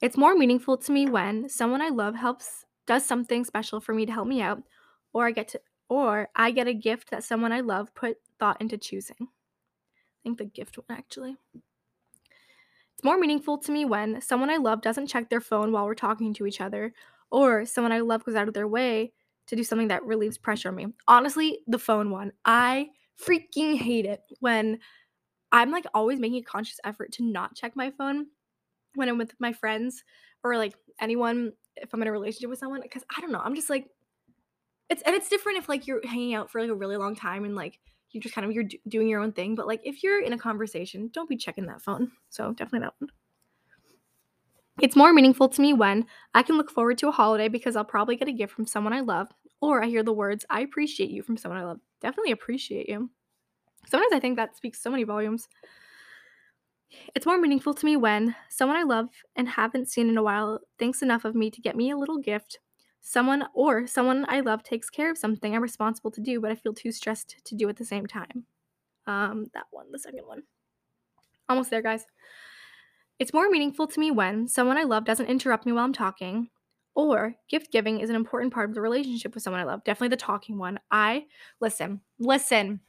It's 0.00 0.16
more 0.16 0.34
meaningful 0.34 0.76
to 0.78 0.90
me 0.90 1.06
when 1.08 1.48
someone 1.48 1.80
I 1.80 1.90
love 1.90 2.16
helps 2.16 2.64
does 2.88 3.06
something 3.06 3.44
special 3.44 3.78
for 3.78 3.94
me 3.94 4.04
to 4.04 4.10
help 4.10 4.26
me 4.26 4.42
out 4.42 4.64
or 5.12 5.28
I 5.28 5.30
get 5.30 5.46
to 5.50 5.60
or 5.88 6.28
I 6.34 6.50
get 6.50 6.66
a 6.66 6.74
gift 6.74 7.12
that 7.12 7.22
someone 7.22 7.52
I 7.52 7.60
love 7.60 7.94
put 7.94 8.16
thought 8.40 8.60
into 8.60 8.76
choosing. 8.76 9.16
I 9.20 10.18
think 10.24 10.38
the 10.38 10.44
gift 10.44 10.76
one 10.76 10.98
actually. 10.98 11.36
It's 11.54 13.04
more 13.04 13.16
meaningful 13.16 13.58
to 13.58 13.70
me 13.70 13.84
when 13.84 14.20
someone 14.20 14.50
I 14.50 14.56
love 14.56 14.82
doesn't 14.82 15.06
check 15.06 15.30
their 15.30 15.40
phone 15.40 15.70
while 15.70 15.84
we're 15.84 15.94
talking 15.94 16.34
to 16.34 16.46
each 16.46 16.60
other 16.60 16.92
or 17.30 17.64
someone 17.64 17.92
I 17.92 18.00
love 18.00 18.24
goes 18.24 18.34
out 18.34 18.48
of 18.48 18.54
their 18.54 18.66
way 18.66 19.12
to 19.46 19.54
do 19.54 19.62
something 19.62 19.86
that 19.86 20.02
relieves 20.02 20.36
pressure 20.36 20.70
on 20.70 20.74
me. 20.74 20.86
Honestly, 21.06 21.60
the 21.68 21.78
phone 21.78 22.10
one. 22.10 22.32
I 22.44 22.88
freaking 23.24 23.78
hate 23.78 24.04
it 24.04 24.22
when 24.40 24.80
I'm 25.52 25.70
like 25.70 25.86
always 25.94 26.20
making 26.20 26.38
a 26.38 26.42
conscious 26.42 26.80
effort 26.84 27.12
to 27.12 27.24
not 27.24 27.54
check 27.54 27.76
my 27.76 27.90
phone 27.90 28.26
when 28.94 29.08
I'm 29.08 29.18
with 29.18 29.32
my 29.38 29.52
friends 29.52 30.02
or 30.42 30.56
like 30.56 30.74
anyone 31.00 31.52
if 31.76 31.92
I'm 31.92 32.02
in 32.02 32.08
a 32.08 32.12
relationship 32.12 32.50
with 32.50 32.58
someone 32.58 32.80
because 32.82 33.04
I 33.16 33.20
don't 33.20 33.32
know. 33.32 33.40
I'm 33.42 33.54
just 33.54 33.70
like 33.70 33.88
it's 34.88 35.02
and 35.02 35.14
it's 35.14 35.28
different 35.28 35.58
if 35.58 35.68
like 35.68 35.86
you're 35.86 36.06
hanging 36.06 36.34
out 36.34 36.50
for 36.50 36.60
like 36.60 36.70
a 36.70 36.74
really 36.74 36.96
long 36.96 37.16
time 37.16 37.44
and 37.44 37.54
like 37.54 37.78
you 38.10 38.20
just 38.20 38.34
kind 38.34 38.44
of 38.44 38.52
you're 38.52 38.64
do- 38.64 38.78
doing 38.88 39.08
your 39.08 39.20
own 39.20 39.32
thing, 39.32 39.54
but 39.54 39.66
like 39.66 39.80
if 39.84 40.02
you're 40.02 40.22
in 40.22 40.32
a 40.32 40.38
conversation, 40.38 41.10
don't 41.12 41.28
be 41.28 41.36
checking 41.36 41.66
that 41.66 41.82
phone. 41.82 42.12
So, 42.30 42.52
definitely 42.52 42.86
that 42.86 42.94
one. 42.98 43.10
It's 44.80 44.96
more 44.96 45.12
meaningful 45.12 45.48
to 45.48 45.62
me 45.62 45.72
when 45.72 46.06
I 46.34 46.42
can 46.42 46.56
look 46.56 46.70
forward 46.70 46.98
to 46.98 47.08
a 47.08 47.12
holiday 47.12 47.48
because 47.48 47.76
I'll 47.76 47.84
probably 47.84 48.16
get 48.16 48.28
a 48.28 48.32
gift 48.32 48.52
from 48.52 48.66
someone 48.66 48.92
I 48.92 49.00
love, 49.00 49.28
or 49.60 49.82
I 49.82 49.86
hear 49.86 50.02
the 50.02 50.12
words, 50.12 50.44
I 50.50 50.60
appreciate 50.60 51.10
you 51.10 51.22
from 51.22 51.36
someone 51.36 51.60
I 51.60 51.64
love. 51.64 51.80
Definitely 52.00 52.32
appreciate 52.32 52.88
you. 52.88 53.10
Sometimes 53.86 54.12
I 54.12 54.20
think 54.20 54.36
that 54.36 54.56
speaks 54.56 54.80
so 54.80 54.90
many 54.90 55.04
volumes. 55.04 55.48
It's 57.14 57.26
more 57.26 57.38
meaningful 57.38 57.74
to 57.74 57.84
me 57.84 57.96
when 57.96 58.34
someone 58.48 58.76
I 58.76 58.82
love 58.82 59.08
and 59.34 59.48
haven't 59.48 59.88
seen 59.88 60.08
in 60.08 60.16
a 60.16 60.22
while 60.22 60.60
thinks 60.78 61.02
enough 61.02 61.24
of 61.24 61.34
me 61.34 61.50
to 61.50 61.60
get 61.60 61.76
me 61.76 61.90
a 61.90 61.96
little 61.96 62.18
gift. 62.18 62.58
Someone 63.00 63.44
or 63.54 63.86
someone 63.86 64.24
I 64.28 64.40
love 64.40 64.62
takes 64.62 64.90
care 64.90 65.10
of 65.10 65.18
something 65.18 65.54
I'm 65.54 65.62
responsible 65.62 66.10
to 66.12 66.20
do, 66.20 66.40
but 66.40 66.50
I 66.50 66.56
feel 66.56 66.74
too 66.74 66.90
stressed 66.90 67.36
to 67.44 67.54
do 67.54 67.68
at 67.68 67.76
the 67.76 67.84
same 67.84 68.06
time. 68.06 68.46
Um, 69.06 69.46
that 69.54 69.66
one, 69.70 69.92
the 69.92 69.98
second 69.98 70.26
one. 70.26 70.42
Almost 71.48 71.70
there, 71.70 71.82
guys. 71.82 72.04
It's 73.18 73.32
more 73.32 73.48
meaningful 73.48 73.86
to 73.86 74.00
me 74.00 74.10
when 74.10 74.48
someone 74.48 74.76
I 74.76 74.82
love 74.82 75.04
doesn't 75.04 75.26
interrupt 75.26 75.64
me 75.64 75.72
while 75.72 75.84
I'm 75.84 75.92
talking, 75.92 76.50
or 76.94 77.36
gift 77.48 77.70
giving 77.70 78.00
is 78.00 78.10
an 78.10 78.16
important 78.16 78.52
part 78.52 78.68
of 78.68 78.74
the 78.74 78.80
relationship 78.80 79.34
with 79.34 79.42
someone 79.42 79.60
I 79.60 79.64
love. 79.64 79.84
Definitely 79.84 80.08
the 80.08 80.16
talking 80.16 80.58
one. 80.58 80.80
I 80.90 81.26
listen, 81.60 82.00
listen. 82.18 82.80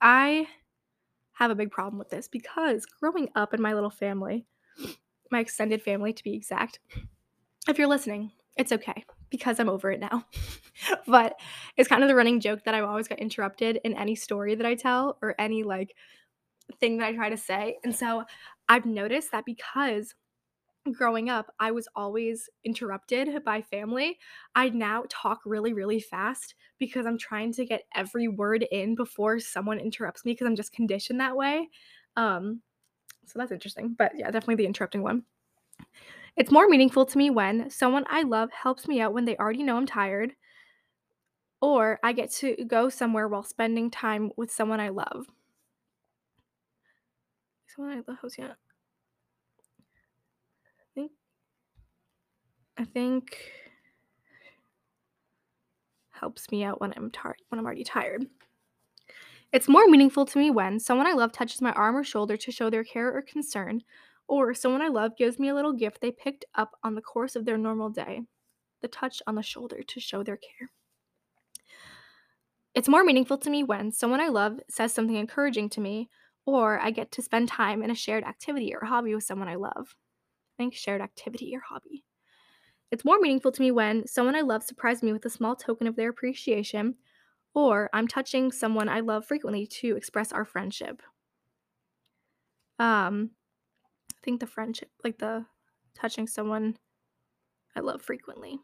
I 0.00 0.46
have 1.34 1.50
a 1.50 1.54
big 1.54 1.70
problem 1.70 1.98
with 1.98 2.10
this 2.10 2.28
because 2.28 2.86
growing 2.86 3.28
up 3.34 3.54
in 3.54 3.62
my 3.62 3.74
little 3.74 3.90
family, 3.90 4.46
my 5.30 5.40
extended 5.40 5.82
family 5.82 6.12
to 6.12 6.22
be 6.22 6.34
exact, 6.34 6.78
if 7.68 7.78
you're 7.78 7.88
listening, 7.88 8.32
it's 8.56 8.72
okay 8.72 9.04
because 9.30 9.58
I'm 9.58 9.68
over 9.68 9.90
it 9.90 10.00
now. 10.00 10.24
but 11.06 11.38
it's 11.76 11.88
kind 11.88 12.02
of 12.02 12.08
the 12.08 12.14
running 12.14 12.40
joke 12.40 12.64
that 12.64 12.74
I 12.74 12.80
always 12.80 13.08
get 13.08 13.18
interrupted 13.18 13.80
in 13.84 13.94
any 13.94 14.14
story 14.14 14.54
that 14.54 14.66
I 14.66 14.74
tell 14.74 15.18
or 15.22 15.34
any 15.38 15.62
like 15.64 15.94
thing 16.80 16.98
that 16.98 17.06
I 17.06 17.12
try 17.14 17.30
to 17.30 17.36
say. 17.36 17.78
And 17.82 17.94
so 17.94 18.24
I've 18.68 18.86
noticed 18.86 19.32
that 19.32 19.44
because 19.44 20.14
growing 20.92 21.30
up, 21.30 21.52
I 21.58 21.70
was 21.70 21.88
always 21.96 22.48
interrupted 22.64 23.44
by 23.44 23.62
family. 23.62 24.18
I 24.54 24.68
now 24.70 25.04
talk 25.08 25.40
really, 25.44 25.72
really 25.72 26.00
fast 26.00 26.54
because 26.78 27.06
I'm 27.06 27.18
trying 27.18 27.52
to 27.54 27.64
get 27.64 27.84
every 27.94 28.28
word 28.28 28.66
in 28.70 28.94
before 28.94 29.40
someone 29.40 29.78
interrupts 29.78 30.24
me 30.24 30.32
because 30.32 30.46
I'm 30.46 30.56
just 30.56 30.72
conditioned 30.72 31.20
that 31.20 31.36
way. 31.36 31.68
Um, 32.16 32.62
so 33.26 33.38
that's 33.38 33.52
interesting. 33.52 33.94
But 33.98 34.12
yeah, 34.16 34.26
definitely 34.30 34.56
the 34.56 34.66
interrupting 34.66 35.02
one. 35.02 35.24
It's 36.36 36.50
more 36.52 36.68
meaningful 36.68 37.06
to 37.06 37.18
me 37.18 37.28
when 37.30 37.70
someone 37.70 38.04
I 38.08 38.22
love 38.22 38.50
helps 38.52 38.86
me 38.86 39.00
out 39.00 39.12
when 39.12 39.24
they 39.24 39.36
already 39.36 39.62
know 39.64 39.76
I'm 39.76 39.86
tired, 39.86 40.34
or 41.60 41.98
I 42.02 42.12
get 42.12 42.30
to 42.32 42.64
go 42.66 42.88
somewhere 42.88 43.26
while 43.28 43.42
spending 43.42 43.90
time 43.90 44.30
with 44.36 44.50
someone 44.52 44.80
I 44.80 44.90
love. 44.90 45.26
Someone 47.66 47.98
I 47.98 48.10
love, 48.10 48.34
yeah. 48.38 48.54
I 52.76 52.84
think 52.84 53.36
helps 56.12 56.50
me 56.50 56.64
out 56.64 56.80
when 56.80 56.92
I'm 56.96 57.10
tired 57.10 57.42
when 57.48 57.58
I'm 57.58 57.66
already 57.66 57.84
tired. 57.84 58.26
It's 59.52 59.68
more 59.68 59.86
meaningful 59.86 60.26
to 60.26 60.38
me 60.38 60.50
when 60.50 60.78
someone 60.78 61.06
I 61.06 61.12
love 61.14 61.32
touches 61.32 61.62
my 61.62 61.72
arm 61.72 61.96
or 61.96 62.04
shoulder 62.04 62.36
to 62.36 62.52
show 62.52 62.68
their 62.68 62.84
care 62.84 63.10
or 63.16 63.22
concern, 63.22 63.82
or 64.28 64.52
someone 64.52 64.82
I 64.82 64.88
love 64.88 65.16
gives 65.16 65.38
me 65.38 65.48
a 65.48 65.54
little 65.54 65.72
gift 65.72 66.00
they 66.02 66.10
picked 66.12 66.44
up 66.54 66.78
on 66.82 66.94
the 66.94 67.00
course 67.02 67.34
of 67.36 67.44
their 67.46 67.56
normal 67.58 67.88
day. 67.88 68.20
the 68.82 68.88
touch 68.88 69.22
on 69.26 69.36
the 69.36 69.42
shoulder 69.42 69.82
to 69.82 70.00
show 70.00 70.22
their 70.24 70.38
care. 70.38 70.70
It's 72.74 72.88
more 72.88 73.04
meaningful 73.04 73.38
to 73.38 73.50
me 73.50 73.62
when 73.64 73.90
someone 73.92 74.20
I 74.20 74.28
love 74.28 74.60
says 74.68 74.92
something 74.92 75.16
encouraging 75.16 75.68
to 75.70 75.80
me, 75.80 76.08
or 76.44 76.78
I 76.78 76.90
get 76.90 77.10
to 77.12 77.22
spend 77.22 77.48
time 77.48 77.82
in 77.82 77.90
a 77.90 77.94
shared 77.94 78.24
activity 78.24 78.74
or 78.74 78.84
hobby 78.84 79.14
with 79.14 79.24
someone 79.24 79.48
I 79.48 79.54
love. 79.54 79.96
I 80.54 80.56
think 80.58 80.74
shared 80.74 81.00
activity 81.00 81.54
or 81.56 81.60
hobby. 81.60 82.04
It's 82.94 83.04
more 83.04 83.18
meaningful 83.18 83.50
to 83.50 83.60
me 83.60 83.72
when 83.72 84.06
someone 84.06 84.36
I 84.36 84.42
love 84.42 84.62
surprises 84.62 85.02
me 85.02 85.12
with 85.12 85.24
a 85.24 85.28
small 85.28 85.56
token 85.56 85.88
of 85.88 85.96
their 85.96 86.10
appreciation, 86.10 86.94
or 87.52 87.90
I'm 87.92 88.06
touching 88.06 88.52
someone 88.52 88.88
I 88.88 89.00
love 89.00 89.26
frequently 89.26 89.66
to 89.66 89.96
express 89.96 90.30
our 90.30 90.44
friendship. 90.44 91.02
Um, 92.78 93.32
I 94.12 94.18
think 94.22 94.38
the 94.38 94.46
friendship, 94.46 94.90
like 95.02 95.18
the 95.18 95.44
touching 95.96 96.28
someone 96.28 96.76
I 97.74 97.80
love 97.80 98.00
frequently. 98.00 98.60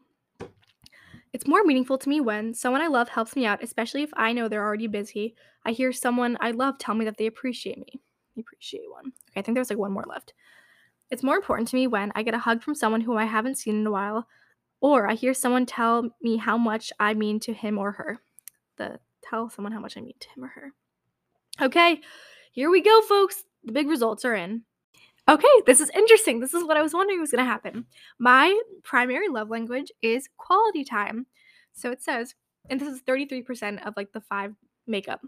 It's 1.33 1.45
more 1.45 1.65
meaningful 1.65 1.97
to 1.97 2.07
me 2.07 2.21
when 2.21 2.53
someone 2.53 2.81
I 2.81 2.87
love 2.87 3.09
helps 3.09 3.35
me 3.35 3.45
out, 3.45 3.61
especially 3.61 4.03
if 4.03 4.11
I 4.15 4.31
know 4.31 4.47
they're 4.47 4.65
already 4.65 4.87
busy. 4.87 5.35
I 5.65 5.71
hear 5.71 5.91
someone 5.91 6.37
I 6.39 6.51
love 6.51 6.77
tell 6.77 6.95
me 6.95 7.03
that 7.03 7.17
they 7.17 7.25
appreciate 7.25 7.79
me. 7.79 7.99
Appreciate 8.39 8.89
one. 8.89 9.07
Okay, 9.07 9.41
I 9.41 9.41
think 9.41 9.55
there's 9.55 9.69
like 9.69 9.77
one 9.77 9.91
more 9.91 10.05
left. 10.07 10.33
It's 11.11 11.23
more 11.23 11.35
important 11.35 11.67
to 11.69 11.75
me 11.75 11.87
when 11.87 12.11
I 12.15 12.23
get 12.23 12.33
a 12.33 12.39
hug 12.39 12.63
from 12.63 12.73
someone 12.73 13.01
who 13.01 13.17
I 13.17 13.25
haven't 13.25 13.57
seen 13.57 13.75
in 13.75 13.85
a 13.85 13.91
while, 13.91 14.27
or 14.79 15.07
I 15.07 15.13
hear 15.13 15.33
someone 15.33 15.65
tell 15.65 16.09
me 16.21 16.37
how 16.37 16.57
much 16.57 16.91
I 16.99 17.13
mean 17.13 17.39
to 17.41 17.53
him 17.53 17.77
or 17.77 17.91
her. 17.91 18.19
The 18.77 18.99
tell 19.21 19.49
someone 19.49 19.73
how 19.73 19.79
much 19.79 19.97
I 19.97 20.01
mean 20.01 20.15
to 20.19 20.29
him 20.29 20.45
or 20.45 20.47
her. 20.47 20.71
Okay, 21.61 21.99
here 22.51 22.71
we 22.71 22.81
go, 22.81 23.01
folks. 23.01 23.43
The 23.63 23.73
big 23.73 23.87
results 23.87 24.25
are 24.25 24.33
in. 24.33 24.63
Okay, 25.29 25.47
this 25.65 25.81
is 25.81 25.91
interesting. 25.91 26.39
This 26.39 26.53
is 26.53 26.63
what 26.63 26.77
I 26.77 26.81
was 26.81 26.93
wondering 26.93 27.19
was 27.19 27.31
going 27.31 27.43
to 27.43 27.49
happen. 27.49 27.85
My 28.17 28.59
primary 28.83 29.27
love 29.27 29.49
language 29.49 29.91
is 30.01 30.29
quality 30.37 30.83
time. 30.83 31.27
So 31.73 31.91
it 31.91 32.01
says, 32.01 32.33
and 32.69 32.79
this 32.79 32.87
is 32.87 33.01
33% 33.01 33.85
of 33.85 33.93
like 33.95 34.13
the 34.13 34.21
five 34.21 34.53
makeup. 34.87 35.21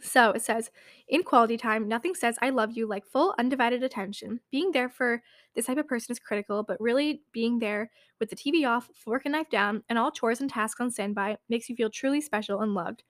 So 0.00 0.30
it 0.30 0.42
says, 0.42 0.70
in 1.08 1.22
quality 1.22 1.56
time, 1.56 1.88
nothing 1.88 2.14
says 2.14 2.36
I 2.42 2.50
love 2.50 2.76
you 2.76 2.86
like 2.86 3.06
full 3.06 3.34
undivided 3.38 3.82
attention. 3.82 4.40
Being 4.50 4.72
there 4.72 4.88
for 4.88 5.22
this 5.54 5.66
type 5.66 5.78
of 5.78 5.86
person 5.86 6.12
is 6.12 6.18
critical, 6.18 6.62
but 6.64 6.80
really 6.80 7.22
being 7.32 7.58
there 7.60 7.90
with 8.18 8.28
the 8.28 8.36
TV 8.36 8.64
off, 8.64 8.90
fork 8.94 9.22
and 9.24 9.32
knife 9.32 9.48
down, 9.50 9.82
and 9.88 9.98
all 9.98 10.10
chores 10.10 10.40
and 10.40 10.50
tasks 10.50 10.80
on 10.80 10.90
standby 10.90 11.38
makes 11.48 11.68
you 11.68 11.76
feel 11.76 11.90
truly 11.90 12.20
special 12.20 12.60
and 12.60 12.74
loved. 12.74 13.04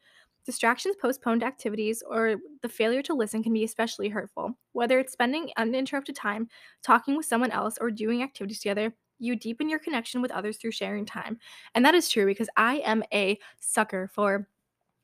Distractions, 0.45 0.95
postponed 1.01 1.43
activities, 1.43 2.03
or 2.07 2.37
the 2.61 2.69
failure 2.69 3.03
to 3.03 3.15
listen 3.15 3.43
can 3.43 3.55
be 3.55 3.65
especially 3.65 4.11
hurtful. 4.11 4.59
Whether 4.73 4.99
it's 4.99 5.13
spending 5.13 5.51
uninterrupted 5.57 6.17
time, 6.17 6.49
talking 6.83 7.17
with 7.17 7.25
someone 7.25 7.51
else, 7.51 7.79
or 7.81 7.91
doing 7.91 8.23
activities 8.23 8.61
together, 8.61 8.95
you 9.19 9.37
deepen 9.37 9.71
your 9.71 9.79
connection 9.79 10.21
with 10.21 10.31
others 10.33 10.59
through 10.59 10.73
sharing 10.73 11.07
time. 11.07 11.39
And 11.75 11.83
that 11.87 11.95
is 11.95 12.11
true 12.11 12.27
because 12.27 12.51
I 12.59 12.77
am 12.81 13.03
a 13.13 13.39
sucker 13.59 14.11
for 14.13 14.49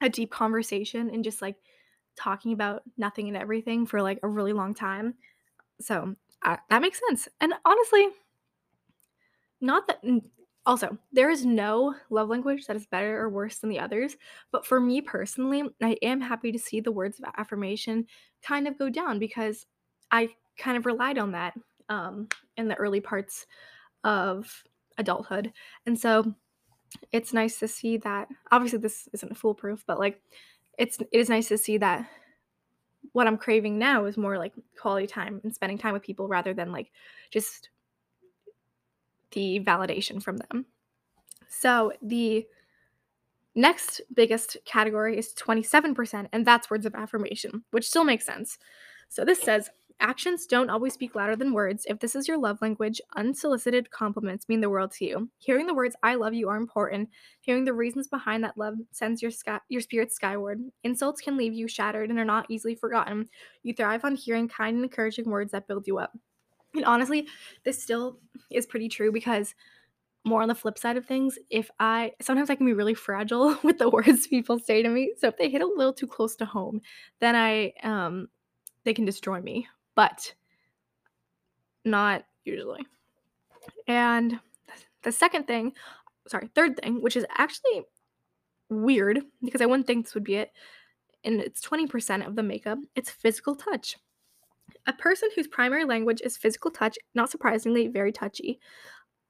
a 0.00 0.08
deep 0.08 0.30
conversation 0.30 1.10
and 1.10 1.24
just 1.24 1.42
like 1.42 1.56
talking 2.16 2.52
about 2.52 2.82
nothing 2.96 3.28
and 3.28 3.36
everything 3.36 3.86
for 3.86 4.02
like 4.02 4.18
a 4.22 4.28
really 4.28 4.52
long 4.52 4.74
time. 4.74 5.14
So 5.80 6.14
that 6.42 6.82
makes 6.82 7.00
sense. 7.08 7.28
And 7.40 7.54
honestly, 7.64 8.08
not 9.60 9.86
that 9.88 10.02
also, 10.66 10.98
there 11.12 11.30
is 11.30 11.44
no 11.44 11.94
love 12.10 12.28
language 12.28 12.66
that 12.66 12.76
is 12.76 12.86
better 12.86 13.20
or 13.20 13.28
worse 13.28 13.58
than 13.58 13.70
the 13.70 13.78
others, 13.78 14.16
but 14.52 14.66
for 14.66 14.80
me 14.80 15.00
personally, 15.00 15.64
I 15.82 15.96
am 16.02 16.20
happy 16.20 16.52
to 16.52 16.58
see 16.58 16.80
the 16.80 16.92
words 16.92 17.18
of 17.18 17.24
affirmation 17.36 18.06
kind 18.42 18.68
of 18.68 18.78
go 18.78 18.88
down 18.90 19.18
because 19.18 19.66
I 20.10 20.30
kind 20.58 20.76
of 20.76 20.86
relied 20.86 21.18
on 21.18 21.32
that 21.32 21.54
um, 21.88 22.28
in 22.56 22.68
the 22.68 22.74
early 22.76 23.00
parts 23.00 23.46
of 24.04 24.62
adulthood. 24.98 25.52
And 25.86 25.98
so 25.98 26.34
it's 27.12 27.32
nice 27.32 27.58
to 27.60 27.68
see 27.68 27.96
that 27.98 28.28
obviously 28.50 28.78
this 28.78 29.08
isn't 29.12 29.36
foolproof, 29.36 29.84
but 29.86 29.98
like 29.98 30.20
it's 30.78 30.98
it 31.00 31.08
is 31.12 31.28
nice 31.28 31.48
to 31.48 31.58
see 31.58 31.78
that 31.78 32.08
what 33.12 33.26
I'm 33.26 33.38
craving 33.38 33.78
now 33.78 34.04
is 34.04 34.16
more 34.16 34.38
like 34.38 34.52
quality 34.78 35.06
time 35.06 35.40
and 35.42 35.54
spending 35.54 35.78
time 35.78 35.92
with 35.92 36.02
people 36.02 36.28
rather 36.28 36.54
than 36.54 36.72
like 36.72 36.90
just 37.30 37.70
the 39.32 39.60
validation 39.60 40.22
from 40.22 40.36
them. 40.36 40.66
So 41.48 41.92
the 42.02 42.46
next 43.54 44.00
biggest 44.14 44.56
category 44.64 45.18
is 45.18 45.34
27%, 45.34 46.28
and 46.32 46.46
that's 46.46 46.70
words 46.70 46.86
of 46.86 46.94
affirmation, 46.94 47.64
which 47.70 47.88
still 47.88 48.04
makes 48.04 48.24
sense. 48.24 48.58
So 49.08 49.24
this 49.24 49.40
says, 49.40 49.70
Actions 50.00 50.46
don't 50.46 50.70
always 50.70 50.94
speak 50.94 51.14
louder 51.14 51.36
than 51.36 51.52
words. 51.52 51.84
If 51.88 51.98
this 52.00 52.16
is 52.16 52.26
your 52.26 52.38
love 52.38 52.62
language, 52.62 53.00
unsolicited 53.16 53.90
compliments 53.90 54.48
mean 54.48 54.60
the 54.62 54.70
world 54.70 54.92
to 54.92 55.04
you. 55.04 55.30
Hearing 55.38 55.66
the 55.66 55.74
words 55.74 55.94
"I 56.02 56.14
love 56.14 56.34
you" 56.34 56.48
are 56.48 56.56
important. 56.56 57.10
Hearing 57.40 57.64
the 57.64 57.74
reasons 57.74 58.08
behind 58.08 58.42
that 58.44 58.56
love 58.56 58.76
sends 58.92 59.20
your 59.22 59.30
sky- 59.30 59.60
your 59.68 59.82
spirit 59.82 60.10
skyward. 60.12 60.60
Insults 60.84 61.20
can 61.20 61.36
leave 61.36 61.52
you 61.52 61.68
shattered 61.68 62.10
and 62.10 62.18
are 62.18 62.24
not 62.24 62.46
easily 62.50 62.74
forgotten. 62.74 63.28
You 63.62 63.74
thrive 63.74 64.04
on 64.04 64.14
hearing 64.16 64.48
kind 64.48 64.76
and 64.76 64.84
encouraging 64.84 65.28
words 65.30 65.52
that 65.52 65.68
build 65.68 65.86
you 65.86 65.98
up. 65.98 66.16
And 66.74 66.84
honestly, 66.84 67.28
this 67.64 67.82
still 67.82 68.20
is 68.50 68.66
pretty 68.66 68.88
true 68.88 69.12
because 69.12 69.54
more 70.24 70.42
on 70.42 70.48
the 70.48 70.54
flip 70.54 70.78
side 70.78 70.96
of 70.96 71.06
things, 71.06 71.38
if 71.50 71.70
I 71.80 72.12
sometimes 72.20 72.50
I 72.50 72.54
can 72.56 72.66
be 72.66 72.74
really 72.74 72.94
fragile 72.94 73.58
with 73.64 73.78
the 73.78 73.88
words 73.90 74.26
people 74.26 74.58
say 74.58 74.82
to 74.82 74.88
me. 74.88 75.14
So 75.18 75.28
if 75.28 75.36
they 75.38 75.48
hit 75.50 75.62
a 75.62 75.66
little 75.66 75.92
too 75.94 76.06
close 76.06 76.36
to 76.36 76.44
home, 76.46 76.82
then 77.20 77.34
I 77.36 77.72
um 77.82 78.28
they 78.84 78.94
can 78.94 79.04
destroy 79.06 79.40
me. 79.40 79.68
But 80.00 80.32
not 81.84 82.24
usually. 82.46 82.86
And 83.86 84.40
the 85.02 85.12
second 85.12 85.46
thing, 85.46 85.74
sorry, 86.26 86.48
third 86.54 86.80
thing, 86.80 87.02
which 87.02 87.16
is 87.16 87.26
actually 87.36 87.82
weird 88.70 89.20
because 89.44 89.60
I 89.60 89.66
wouldn't 89.66 89.86
think 89.86 90.06
this 90.06 90.14
would 90.14 90.24
be 90.24 90.36
it, 90.36 90.52
and 91.22 91.42
it's 91.42 91.60
20% 91.60 92.26
of 92.26 92.34
the 92.34 92.42
makeup, 92.42 92.78
it's 92.96 93.10
physical 93.10 93.54
touch. 93.54 93.98
A 94.86 94.94
person 94.94 95.28
whose 95.36 95.46
primary 95.46 95.84
language 95.84 96.22
is 96.24 96.34
physical 96.34 96.70
touch, 96.70 96.96
not 97.14 97.30
surprisingly, 97.30 97.88
very 97.88 98.10
touchy. 98.10 98.58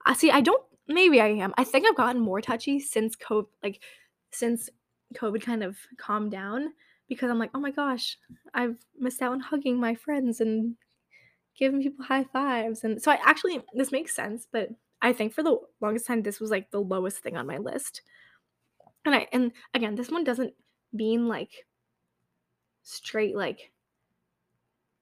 I 0.07 0.13
uh, 0.13 0.15
see. 0.15 0.31
I 0.31 0.41
don't. 0.41 0.63
Maybe 0.87 1.21
I 1.21 1.31
am. 1.31 1.53
I 1.59 1.65
think 1.65 1.85
I've 1.85 1.97
gotten 1.97 2.23
more 2.23 2.41
touchy 2.41 2.79
since 2.79 3.17
COVID, 3.17 3.47
like 3.65 3.83
since 4.31 4.71
COVID 5.17 5.43
kind 5.43 5.65
of 5.65 5.79
calmed 5.99 6.31
down, 6.31 6.75
because 7.11 7.29
I'm 7.29 7.41
like, 7.41 7.51
oh 7.55 7.61
my 7.61 7.73
gosh, 7.73 8.17
I've 8.55 8.77
missed 8.99 9.21
out 9.21 9.33
on 9.33 9.41
hugging 9.41 9.79
my 9.79 9.97
friends 9.97 10.41
and 10.41 10.77
giving 11.59 11.83
people 11.83 12.05
high 12.07 12.25
fives, 12.25 12.85
and 12.85 13.03
so 13.03 13.11
I 13.11 13.19
actually 13.23 13.61
this 13.75 13.93
makes 13.93 14.15
sense. 14.15 14.47
But 14.51 14.71
I 15.03 15.13
think 15.13 15.35
for 15.35 15.43
the 15.43 15.59
longest 15.81 16.07
time, 16.07 16.23
this 16.23 16.41
was 16.41 16.51
like 16.51 16.71
the 16.71 16.81
lowest 16.81 17.19
thing 17.19 17.37
on 17.37 17.47
my 17.47 17.59
list. 17.59 18.01
And 19.05 19.15
I 19.15 19.27
and 19.33 19.53
again, 19.75 19.97
this 19.97 20.11
one 20.11 20.25
doesn't 20.25 20.55
mean 20.93 21.29
like 21.29 21.67
straight 22.83 23.37
like 23.37 23.73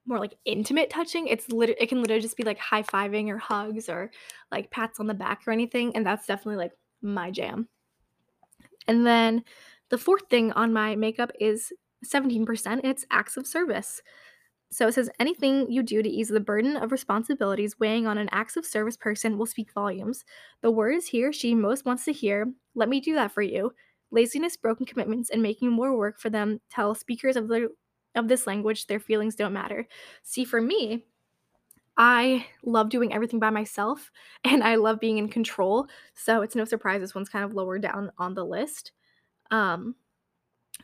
more 0.07 0.19
like 0.19 0.35
intimate 0.47 0.89
touching. 0.89 1.29
It's 1.29 1.51
literally 1.51 1.81
it 1.81 1.91
can 1.91 2.01
literally 2.01 2.23
just 2.23 2.39
be 2.39 2.43
like 2.43 2.59
high 2.59 2.83
fiving 2.83 3.29
or 3.29 3.39
hugs 3.39 3.91
or 3.91 4.11
like 4.51 4.71
pats 4.71 4.99
on 4.99 5.07
the 5.09 5.15
back 5.15 5.43
or 5.47 5.53
anything, 5.53 5.95
and 5.95 6.07
that's 6.07 6.27
definitely 6.27 6.57
like 6.57 6.73
my 7.03 7.31
jam. 7.31 7.69
And 8.87 9.07
then 9.07 9.45
the 9.91 9.99
fourth 9.99 10.29
thing 10.31 10.53
on 10.53 10.73
my 10.73 10.97
makeup 10.97 11.33
is 11.39 11.71
17%, 12.05 12.81
it's 12.85 13.07
acts 13.11 13.37
of 13.37 13.47
service. 13.47 14.03
So 14.71 14.89
it 14.89 14.95
says 14.95 15.11
anything 15.19 15.71
you 15.71 15.83
do 15.83 16.03
to 16.03 16.09
ease 16.09 16.29
the 16.29 16.41
burden 16.41 16.77
of 16.77 16.93
responsibilities 16.93 17.79
weighing 17.81 18.07
on 18.07 18.19
an 18.19 18.29
acts 18.33 18.57
of 18.57 18.67
service 18.67 18.97
person 18.97 19.39
will 19.39 19.47
speak 19.47 19.73
volumes. 19.73 20.25
The 20.61 20.71
words 20.71 21.07
he 21.07 21.25
or 21.25 21.33
she 21.33 21.55
most 21.55 21.87
wants 21.87 22.05
to 22.05 22.13
hear, 22.13 22.53
let 22.75 22.89
me 22.89 23.01
do 23.01 23.15
that 23.15 23.33
for 23.33 23.43
you. 23.43 23.73
Laziness, 24.11 24.57
broken 24.57 24.85
commitments, 24.85 25.31
and 25.31 25.43
making 25.43 25.71
more 25.71 25.97
work 25.97 26.19
for 26.19 26.29
them 26.31 26.61
tell 26.71 26.95
speakers 26.95 27.37
of 27.37 27.49
the 27.49 27.71
of 28.15 28.29
this 28.29 28.47
language, 28.47 28.87
their 28.87 29.01
feelings 29.01 29.35
don't 29.35 29.53
matter. 29.53 29.87
See, 30.23 30.45
for 30.45 30.61
me, 30.61 31.05
I 31.97 32.47
love 32.65 32.91
doing 32.91 33.13
everything 33.13 33.39
by 33.39 33.51
myself 33.51 34.11
and 34.45 34.63
I 34.63 34.77
love 34.77 35.01
being 35.01 35.19
in 35.19 35.29
control. 35.29 35.87
So 36.15 36.43
it's 36.43 36.57
no 36.57 36.65
surprise 36.65 37.01
this 37.01 37.15
one's 37.15 37.29
kind 37.29 37.45
of 37.45 37.55
lower 37.55 37.79
down 37.79 38.13
on 38.19 38.35
the 38.35 38.45
list. 38.45 38.93
Um, 39.51 39.95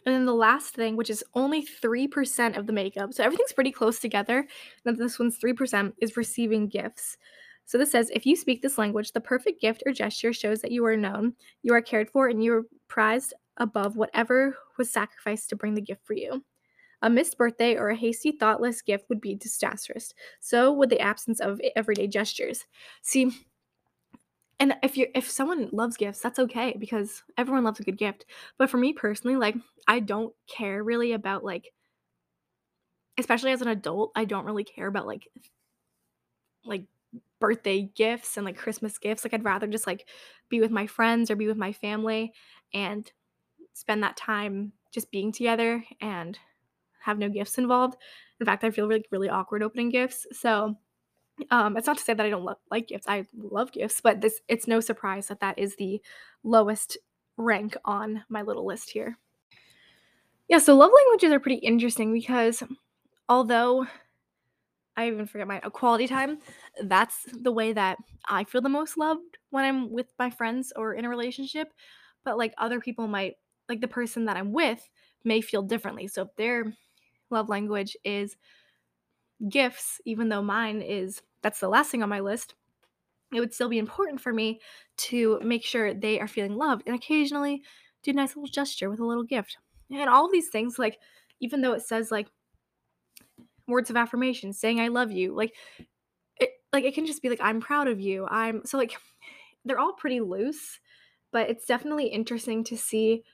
and 0.06 0.14
then 0.14 0.26
the 0.26 0.34
last 0.34 0.74
thing, 0.74 0.96
which 0.96 1.10
is 1.10 1.24
only 1.34 1.64
3% 1.64 2.56
of 2.56 2.66
the 2.66 2.72
makeup, 2.72 3.14
so 3.14 3.24
everything's 3.24 3.52
pretty 3.52 3.72
close 3.72 3.98
together. 4.00 4.46
Then 4.84 4.96
this 4.96 5.18
one's 5.18 5.38
3%, 5.38 5.92
is 6.00 6.16
receiving 6.16 6.68
gifts. 6.68 7.16
So 7.66 7.78
this 7.78 7.92
says 7.92 8.10
if 8.12 8.26
you 8.26 8.36
speak 8.36 8.60
this 8.60 8.78
language, 8.78 9.12
the 9.12 9.20
perfect 9.20 9.60
gift 9.60 9.82
or 9.86 9.92
gesture 9.92 10.32
shows 10.32 10.60
that 10.60 10.72
you 10.72 10.84
are 10.84 10.96
known, 10.96 11.34
you 11.62 11.72
are 11.72 11.80
cared 11.80 12.10
for, 12.10 12.28
and 12.28 12.44
you 12.44 12.52
are 12.52 12.62
prized 12.88 13.32
above 13.56 13.96
whatever 13.96 14.56
was 14.78 14.90
sacrificed 14.90 15.48
to 15.48 15.56
bring 15.56 15.74
the 15.74 15.80
gift 15.80 16.04
for 16.04 16.14
you. 16.14 16.44
A 17.02 17.10
missed 17.10 17.36
birthday 17.36 17.76
or 17.76 17.90
a 17.90 17.96
hasty, 17.96 18.32
thoughtless 18.32 18.82
gift 18.82 19.04
would 19.08 19.20
be 19.20 19.34
disastrous. 19.34 20.14
So 20.40 20.72
would 20.72 20.90
the 20.90 21.00
absence 21.00 21.40
of 21.40 21.60
everyday 21.76 22.06
gestures. 22.06 22.64
See, 23.02 23.30
and 24.64 24.77
if 24.83 24.96
you 24.96 25.09
if 25.14 25.29
someone 25.29 25.68
loves 25.72 25.98
gifts, 25.98 26.20
that's 26.20 26.38
okay 26.38 26.74
because 26.79 27.22
everyone 27.37 27.64
loves 27.64 27.81
a 27.81 27.83
good 27.83 27.98
gift. 27.98 28.24
But 28.57 28.70
for 28.70 28.79
me 28.79 28.94
personally, 28.94 29.37
like 29.37 29.57
I 29.87 30.00
don't 30.00 30.35
care 30.48 30.83
really 30.83 31.12
about 31.12 31.44
like 31.44 31.74
especially 33.18 33.53
as 33.53 33.61
an 33.61 33.68
adult, 33.68 34.11
I 34.16 34.24
don't 34.24 34.46
really 34.46 34.64
care 34.64 34.87
about 34.87 35.07
like 35.07 35.29
like 36.64 36.87
birthday 37.40 37.83
gifts 37.94 38.37
and 38.37 38.46
like 38.46 38.57
Christmas 38.57 38.98
gifts. 38.98 39.24
Like 39.24 39.35
I'd 39.35 39.44
rather 39.44 39.66
just 39.66 39.87
like 39.87 40.09
be 40.48 40.61
with 40.61 40.70
my 40.70 40.87
friends 40.87 41.31
or 41.31 41.37
be 41.37 41.46
with 41.46 41.59
my 41.59 41.72
family 41.72 42.33
and 42.72 43.11
spend 43.74 44.03
that 44.03 44.16
time 44.16 44.72
just 44.92 45.11
being 45.11 45.33
together 45.33 45.85
and 46.00 46.38
have 47.03 47.18
no 47.18 47.29
gifts 47.29 47.59
involved. 47.59 47.96
In 48.40 48.46
fact, 48.46 48.64
I 48.64 48.70
feel 48.70 48.88
really 48.88 49.05
really 49.11 49.29
awkward 49.29 49.62
opening 49.62 49.90
gifts. 49.90 50.27
So 50.33 50.77
um, 51.50 51.76
it's 51.76 51.86
not 51.86 51.98
to 51.98 52.04
say 52.04 52.14
that 52.14 52.24
I 52.24 52.30
don't 52.30 52.44
lo- 52.44 52.58
like 52.70 52.88
gifts. 52.88 53.06
I 53.08 53.24
love 53.36 53.72
gifts, 53.72 54.00
but 54.00 54.20
this 54.20 54.40
it's 54.48 54.68
no 54.68 54.80
surprise 54.80 55.28
that 55.28 55.40
that 55.40 55.58
is 55.58 55.76
the 55.76 56.00
lowest 56.42 56.98
rank 57.36 57.76
on 57.84 58.24
my 58.28 58.42
little 58.42 58.66
list 58.66 58.90
here. 58.90 59.18
Yeah, 60.48 60.58
so 60.58 60.76
love 60.76 60.90
languages 60.94 61.32
are 61.32 61.40
pretty 61.40 61.58
interesting 61.60 62.12
because 62.12 62.62
although 63.28 63.86
I 64.96 65.08
even 65.08 65.26
forget 65.26 65.48
my 65.48 65.58
quality 65.60 66.06
time, 66.06 66.38
that's 66.84 67.26
the 67.32 67.50
way 67.50 67.72
that 67.72 67.98
I 68.28 68.44
feel 68.44 68.60
the 68.60 68.68
most 68.68 68.96
loved 68.96 69.38
when 69.50 69.64
I'm 69.64 69.90
with 69.90 70.06
my 70.18 70.30
friends 70.30 70.72
or 70.76 70.94
in 70.94 71.04
a 71.04 71.08
relationship. 71.08 71.72
But 72.24 72.38
like 72.38 72.54
other 72.58 72.80
people 72.80 73.08
might, 73.08 73.34
like 73.68 73.80
the 73.80 73.88
person 73.88 74.26
that 74.26 74.36
I'm 74.36 74.52
with 74.52 74.88
may 75.24 75.40
feel 75.40 75.62
differently. 75.62 76.06
So 76.06 76.22
if 76.22 76.28
their 76.36 76.72
love 77.30 77.48
language 77.48 77.96
is 78.04 78.36
gifts, 79.48 80.00
even 80.04 80.28
though 80.28 80.42
mine 80.42 80.82
is 80.82 81.22
that's 81.42 81.60
the 81.60 81.68
last 81.68 81.90
thing 81.90 82.02
on 82.02 82.08
my 82.08 82.20
list, 82.20 82.54
it 83.32 83.40
would 83.40 83.52
still 83.52 83.68
be 83.68 83.78
important 83.78 84.20
for 84.20 84.32
me 84.32 84.60
to 84.96 85.38
make 85.42 85.64
sure 85.64 85.92
they 85.92 86.20
are 86.20 86.28
feeling 86.28 86.56
loved 86.56 86.82
and 86.86 86.94
occasionally 86.94 87.62
do 88.02 88.12
a 88.12 88.14
nice 88.14 88.36
little 88.36 88.50
gesture 88.50 88.88
with 88.88 89.00
a 89.00 89.04
little 89.04 89.24
gift. 89.24 89.58
And 89.90 90.08
all 90.08 90.30
these 90.30 90.48
things, 90.48 90.78
like, 90.78 90.98
even 91.40 91.60
though 91.60 91.72
it 91.72 91.82
says 91.82 92.10
like 92.10 92.28
words 93.66 93.90
of 93.90 93.96
affirmation, 93.96 94.52
saying 94.52 94.80
I 94.80 94.88
love 94.88 95.10
you, 95.10 95.34
like 95.34 95.54
it 96.38 96.50
like 96.72 96.84
it 96.84 96.94
can 96.94 97.06
just 97.06 97.22
be 97.22 97.28
like 97.28 97.40
I'm 97.42 97.60
proud 97.60 97.88
of 97.88 98.00
you. 98.00 98.26
I'm 98.28 98.64
so 98.64 98.78
like 98.78 98.96
they're 99.64 99.78
all 99.78 99.92
pretty 99.92 100.20
loose, 100.20 100.80
but 101.32 101.50
it's 101.50 101.66
definitely 101.66 102.06
interesting 102.06 102.64
to 102.64 102.76
see 102.76 103.24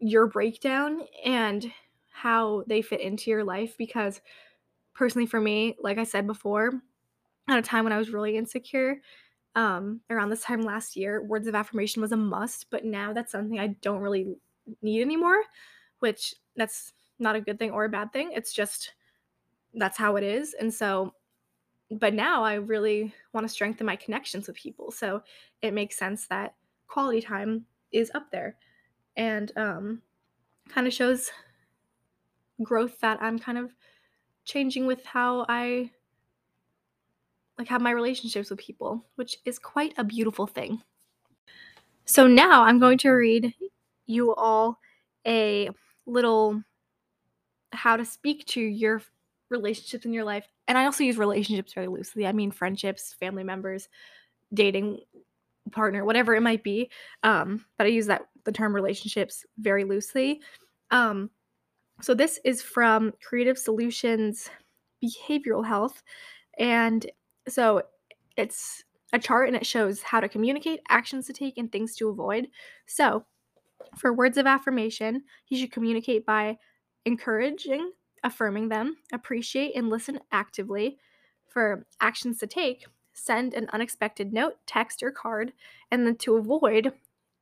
your 0.00 0.26
breakdown 0.26 1.02
and 1.24 1.72
how 2.12 2.64
they 2.66 2.82
fit 2.82 3.00
into 3.00 3.30
your 3.30 3.44
life 3.44 3.76
because 3.78 4.20
personally 4.94 5.26
for 5.26 5.40
me, 5.40 5.76
like 5.80 5.98
I 5.98 6.04
said 6.04 6.26
before, 6.26 6.72
at 7.48 7.58
a 7.58 7.62
time 7.62 7.84
when 7.84 7.92
I 7.92 7.98
was 7.98 8.10
really 8.10 8.36
insecure, 8.36 9.00
um, 9.56 10.00
around 10.10 10.30
this 10.30 10.42
time 10.42 10.62
last 10.62 10.96
year, 10.96 11.22
words 11.22 11.46
of 11.46 11.54
affirmation 11.54 12.02
was 12.02 12.12
a 12.12 12.16
must, 12.16 12.70
but 12.70 12.84
now 12.84 13.12
that's 13.12 13.32
something 13.32 13.58
I 13.58 13.68
don't 13.82 14.00
really 14.00 14.36
need 14.82 15.00
anymore, 15.02 15.42
which 15.98 16.34
that's 16.56 16.92
not 17.18 17.36
a 17.36 17.40
good 17.40 17.58
thing 17.58 17.70
or 17.72 17.84
a 17.84 17.88
bad 17.88 18.12
thing. 18.12 18.32
It's 18.32 18.52
just 18.52 18.94
that's 19.74 19.98
how 19.98 20.16
it 20.16 20.24
is. 20.24 20.54
And 20.54 20.72
so 20.72 21.14
but 21.90 22.14
now 22.14 22.44
I 22.44 22.54
really 22.54 23.12
want 23.32 23.44
to 23.44 23.52
strengthen 23.52 23.86
my 23.86 23.96
connections 23.96 24.46
with 24.46 24.56
people. 24.56 24.92
So 24.92 25.22
it 25.60 25.74
makes 25.74 25.96
sense 25.96 26.28
that 26.28 26.54
quality 26.86 27.20
time 27.20 27.66
is 27.92 28.10
up 28.14 28.30
there 28.30 28.56
and 29.16 29.50
um 29.56 30.02
kind 30.68 30.86
of 30.86 30.92
shows 30.92 31.30
growth 32.62 33.00
that 33.00 33.20
I'm 33.20 33.38
kind 33.38 33.58
of 33.58 33.74
changing 34.50 34.86
with 34.86 35.04
how 35.04 35.46
I 35.48 35.90
like 37.58 37.68
have 37.68 37.82
my 37.82 37.90
relationships 37.90 38.50
with 38.50 38.58
people, 38.58 39.04
which 39.16 39.36
is 39.44 39.58
quite 39.58 39.94
a 39.98 40.04
beautiful 40.04 40.46
thing. 40.46 40.82
So 42.06 42.26
now 42.26 42.62
I'm 42.62 42.80
going 42.80 42.98
to 42.98 43.10
read 43.10 43.54
you 44.06 44.34
all 44.34 44.78
a 45.26 45.70
little 46.06 46.62
how 47.72 47.96
to 47.96 48.04
speak 48.04 48.46
to 48.46 48.60
your 48.60 49.02
relationships 49.50 50.04
in 50.04 50.12
your 50.12 50.24
life. 50.24 50.46
And 50.66 50.76
I 50.76 50.86
also 50.86 51.04
use 51.04 51.18
relationships 51.18 51.72
very 51.72 51.88
loosely. 51.88 52.26
I 52.26 52.32
mean 52.32 52.50
friendships, 52.50 53.14
family 53.20 53.44
members, 53.44 53.88
dating 54.52 55.00
partner, 55.70 56.04
whatever 56.04 56.34
it 56.34 56.40
might 56.40 56.64
be. 56.64 56.90
Um, 57.22 57.64
but 57.78 57.86
I 57.86 57.90
use 57.90 58.06
that 58.06 58.22
the 58.44 58.52
term 58.52 58.74
relationships 58.74 59.44
very 59.58 59.84
loosely. 59.84 60.40
Um, 60.90 61.30
so 62.00 62.14
this 62.14 62.38
is 62.44 62.62
from 62.62 63.12
Creative 63.22 63.58
Solutions 63.58 64.48
Behavioral 65.02 65.66
Health. 65.66 66.02
And 66.58 67.10
so 67.48 67.82
it's 68.36 68.84
a 69.12 69.18
chart 69.18 69.48
and 69.48 69.56
it 69.56 69.66
shows 69.66 70.02
how 70.02 70.20
to 70.20 70.28
communicate, 70.28 70.80
actions 70.88 71.26
to 71.26 71.32
take, 71.32 71.58
and 71.58 71.70
things 71.70 71.96
to 71.96 72.08
avoid. 72.08 72.48
So 72.86 73.24
for 73.96 74.12
words 74.12 74.36
of 74.38 74.46
affirmation, 74.46 75.24
you 75.48 75.58
should 75.58 75.72
communicate 75.72 76.24
by 76.24 76.58
encouraging, 77.04 77.92
affirming 78.22 78.68
them, 78.68 78.96
appreciate, 79.12 79.74
and 79.74 79.88
listen 79.88 80.20
actively. 80.32 80.98
For 81.48 81.86
actions 82.00 82.38
to 82.38 82.46
take, 82.46 82.86
send 83.12 83.54
an 83.54 83.68
unexpected 83.72 84.32
note, 84.32 84.54
text, 84.66 85.02
or 85.02 85.10
card, 85.10 85.52
and 85.90 86.06
then 86.06 86.16
to 86.18 86.36
avoid, 86.36 86.92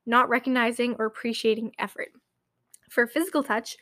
not 0.07 0.31
recognizing 0.31 0.97
or 0.99 1.05
appreciating 1.05 1.73
effort. 1.79 2.09
For 2.89 3.07
physical 3.07 3.43
touch, 3.43 3.77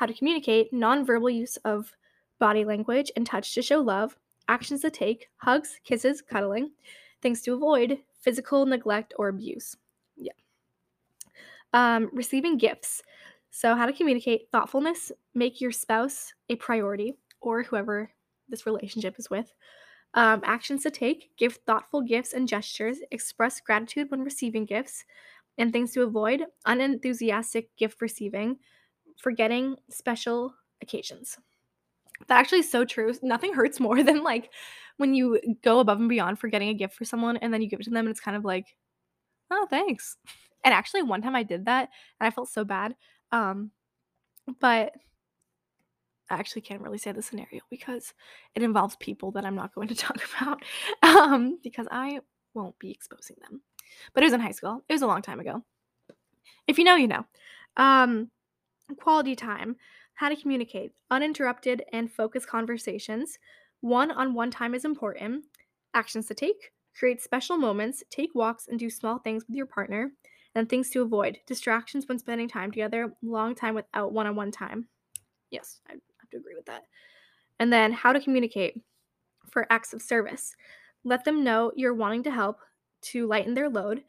how 0.00 0.06
to 0.06 0.14
communicate, 0.14 0.72
nonverbal 0.72 1.32
use 1.32 1.58
of 1.58 1.94
body 2.38 2.64
language 2.64 3.12
and 3.16 3.26
touch 3.26 3.52
to 3.54 3.60
show 3.60 3.80
love, 3.80 4.16
actions 4.48 4.80
to 4.80 4.90
take, 4.90 5.28
hugs, 5.36 5.78
kisses, 5.84 6.22
cuddling, 6.22 6.70
things 7.20 7.42
to 7.42 7.52
avoid, 7.52 7.98
physical 8.18 8.64
neglect 8.64 9.12
or 9.18 9.28
abuse. 9.28 9.76
Yeah. 10.16 10.32
Um, 11.74 12.08
receiving 12.14 12.56
gifts. 12.56 13.02
So, 13.50 13.74
how 13.74 13.84
to 13.84 13.92
communicate 13.92 14.48
thoughtfulness, 14.50 15.12
make 15.34 15.60
your 15.60 15.70
spouse 15.70 16.32
a 16.48 16.56
priority 16.56 17.18
or 17.42 17.62
whoever 17.62 18.10
this 18.48 18.64
relationship 18.64 19.18
is 19.18 19.28
with. 19.28 19.52
Um, 20.14 20.40
actions 20.44 20.82
to 20.84 20.90
take, 20.90 21.28
give 21.36 21.58
thoughtful 21.66 22.00
gifts 22.00 22.32
and 22.32 22.48
gestures, 22.48 23.00
express 23.10 23.60
gratitude 23.60 24.10
when 24.10 24.24
receiving 24.24 24.64
gifts, 24.64 25.04
and 25.58 25.74
things 25.74 25.92
to 25.92 26.04
avoid 26.04 26.46
unenthusiastic 26.64 27.76
gift 27.76 28.00
receiving, 28.00 28.56
forgetting 29.18 29.76
special 29.88 30.54
occasions. 30.82 31.38
That 32.28 32.38
actually 32.38 32.60
is 32.60 32.70
so 32.70 32.84
true. 32.84 33.12
Nothing 33.22 33.54
hurts 33.54 33.80
more 33.80 34.02
than 34.02 34.22
like 34.22 34.50
when 34.96 35.14
you 35.14 35.40
go 35.62 35.80
above 35.80 35.98
and 35.98 36.08
beyond 36.08 36.38
for 36.38 36.48
getting 36.48 36.68
a 36.68 36.74
gift 36.74 36.94
for 36.94 37.04
someone 37.04 37.36
and 37.38 37.52
then 37.52 37.62
you 37.62 37.68
give 37.68 37.80
it 37.80 37.84
to 37.84 37.90
them 37.90 38.06
and 38.06 38.10
it's 38.10 38.20
kind 38.20 38.36
of 38.36 38.44
like, 38.44 38.76
oh, 39.50 39.66
thanks. 39.68 40.16
And 40.64 40.74
actually, 40.74 41.02
one 41.02 41.22
time 41.22 41.34
I 41.34 41.42
did 41.42 41.64
that 41.64 41.88
and 42.20 42.26
I 42.26 42.30
felt 42.30 42.48
so 42.48 42.64
bad. 42.64 42.94
Um, 43.32 43.70
but 44.60 44.92
I 46.28 46.34
actually 46.34 46.62
can't 46.62 46.82
really 46.82 46.98
say 46.98 47.12
the 47.12 47.22
scenario 47.22 47.60
because 47.70 48.14
it 48.54 48.62
involves 48.62 48.96
people 48.96 49.32
that 49.32 49.44
I'm 49.44 49.54
not 49.54 49.74
going 49.74 49.88
to 49.88 49.94
talk 49.96 50.20
about 50.40 50.62
um, 51.02 51.58
because 51.62 51.86
I 51.90 52.20
won't 52.54 52.78
be 52.78 52.90
exposing 52.90 53.36
them. 53.40 53.62
But 54.14 54.22
it 54.22 54.26
was 54.26 54.32
in 54.32 54.40
high 54.40 54.52
school. 54.52 54.84
It 54.88 54.92
was 54.92 55.02
a 55.02 55.06
long 55.06 55.22
time 55.22 55.40
ago. 55.40 55.64
If 56.66 56.78
you 56.78 56.84
know, 56.84 56.94
you 56.94 57.08
know. 57.08 57.24
Um, 57.76 58.30
quality 58.96 59.36
time, 59.36 59.76
how 60.14 60.28
to 60.28 60.36
communicate, 60.36 60.92
uninterrupted 61.10 61.82
and 61.92 62.10
focused 62.10 62.48
conversations. 62.48 63.38
One 63.80 64.10
on 64.10 64.34
one 64.34 64.50
time 64.50 64.74
is 64.74 64.84
important. 64.84 65.44
Actions 65.94 66.26
to 66.26 66.34
take, 66.34 66.72
create 66.98 67.22
special 67.22 67.56
moments, 67.56 68.02
take 68.10 68.34
walks, 68.34 68.68
and 68.68 68.78
do 68.78 68.90
small 68.90 69.18
things 69.18 69.44
with 69.46 69.56
your 69.56 69.66
partner. 69.66 70.12
And 70.56 70.68
things 70.68 70.90
to 70.90 71.02
avoid 71.02 71.38
distractions 71.46 72.08
when 72.08 72.18
spending 72.18 72.48
time 72.48 72.72
together, 72.72 73.14
long 73.22 73.54
time 73.54 73.76
without 73.76 74.12
one 74.12 74.26
on 74.26 74.34
one 74.34 74.50
time. 74.50 74.88
Yes, 75.50 75.80
I 75.88 75.92
have 75.92 76.30
to 76.30 76.38
agree 76.38 76.56
with 76.56 76.66
that. 76.66 76.82
And 77.60 77.72
then 77.72 77.92
how 77.92 78.12
to 78.12 78.20
communicate 78.20 78.82
for 79.50 79.66
acts 79.70 79.92
of 79.92 80.02
service. 80.02 80.56
Let 81.04 81.24
them 81.24 81.44
know 81.44 81.72
you're 81.76 81.94
wanting 81.94 82.24
to 82.24 82.30
help 82.30 82.58
to 83.02 83.26
lighten 83.26 83.54
their 83.54 83.68
load. 83.68 84.02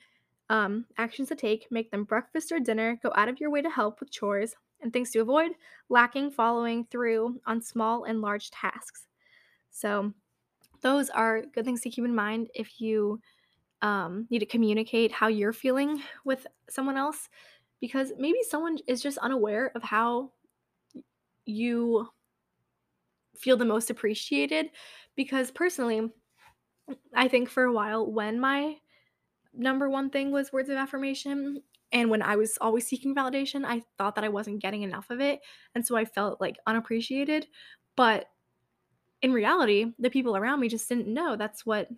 Um, 0.50 0.86
actions 0.98 1.30
to 1.30 1.36
take 1.36 1.68
make 1.72 1.92
them 1.92 2.04
breakfast 2.04 2.52
or 2.52 2.60
dinner, 2.60 3.00
go 3.02 3.12
out 3.16 3.30
of 3.30 3.40
your 3.40 3.50
way 3.50 3.62
to 3.62 3.70
help 3.70 4.00
with 4.00 4.12
chores, 4.12 4.56
and 4.82 4.92
things 4.92 5.12
to 5.12 5.20
avoid 5.20 5.52
lacking 5.90 6.32
following 6.32 6.86
through 6.86 7.40
on 7.46 7.62
small 7.62 8.06
and 8.06 8.22
large 8.22 8.52
tasks. 8.52 9.08
So, 9.70 10.14
those 10.82 11.10
are 11.10 11.44
good 11.44 11.66
things 11.66 11.82
to 11.82 11.90
keep 11.90 12.06
in 12.06 12.16
mind 12.16 12.50
if 12.56 12.82
you 12.82 13.22
um, 13.82 14.28
need 14.30 14.40
to 14.40 14.46
communicate 14.46 15.12
how 15.12 15.28
you're 15.28 15.54
feeling 15.54 16.02
with 16.26 16.48
someone 16.70 16.98
else, 16.98 17.30
because 17.80 18.14
maybe 18.18 18.40
someone 18.48 18.78
is 18.88 19.02
just 19.02 19.18
unaware 19.20 19.72
of 19.76 19.84
how 19.84 20.32
you 21.46 22.08
feel 23.38 23.58
the 23.58 23.66
most 23.66 23.90
appreciated. 23.90 24.68
Because 25.16 25.52
personally, 25.52 26.10
I 27.14 27.28
think 27.28 27.50
for 27.50 27.64
a 27.64 27.74
while, 27.74 28.10
when 28.10 28.40
my 28.40 28.78
number 29.54 29.90
one 29.90 30.10
thing 30.10 30.32
was 30.32 30.54
words 30.54 30.70
of 30.70 30.78
affirmation, 30.78 31.62
and 31.92 32.10
when 32.10 32.22
I 32.22 32.36
was 32.36 32.58
always 32.62 32.88
seeking 32.88 33.16
validation, 33.16 33.66
I 33.66 33.84
thought 33.98 34.16
that 34.16 34.24
I 34.24 34.30
wasn't 34.30 34.62
getting 34.62 34.84
enough 34.84 35.10
of 35.10 35.20
it. 35.20 35.42
And 35.76 35.86
so 35.86 35.96
I 35.96 36.06
felt 36.06 36.40
like 36.40 36.58
unappreciated. 36.66 37.48
But 37.98 38.28
in 39.22 39.34
reality, 39.34 39.92
the 40.00 40.10
people 40.10 40.36
around 40.38 40.60
me 40.60 40.70
just 40.70 40.88
didn't 40.90 41.08
know 41.08 41.36
that's 41.36 41.66
what 41.66 41.90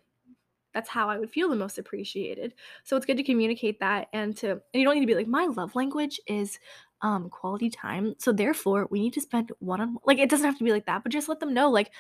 that's 0.74 0.90
how 0.90 1.08
I 1.08 1.20
would 1.20 1.30
feel 1.30 1.50
the 1.50 1.56
most 1.56 1.78
appreciated. 1.78 2.56
So 2.84 2.98
it's 2.98 3.06
good 3.06 3.18
to 3.18 3.24
communicate 3.24 3.80
that 3.80 4.08
and 4.12 4.36
to 4.38 4.52
and 4.52 4.62
you 4.74 4.84
don't 4.84 4.96
need 4.96 5.02
to 5.02 5.08
be 5.08 5.16
like 5.16 5.28
my 5.28 5.46
love 5.46 5.76
language 5.76 6.20
is 6.28 6.60
um 7.02 7.30
quality 7.30 7.70
time. 7.70 8.16
So 8.18 8.32
therefore, 8.32 8.88
we 8.90 9.00
need 9.00 9.14
to 9.14 9.22
spend 9.22 9.52
one 9.60 9.82
on 9.82 9.98
like 10.06 10.18
it 10.18 10.30
doesn't 10.30 10.46
have 10.46 10.58
to 10.58 10.64
be 10.64 10.72
like 10.72 10.88
that, 10.88 11.04
but 11.04 11.12
just 11.12 11.30
let 11.30 11.40
them 11.40 11.54
know 11.54 11.70
like 11.70 11.92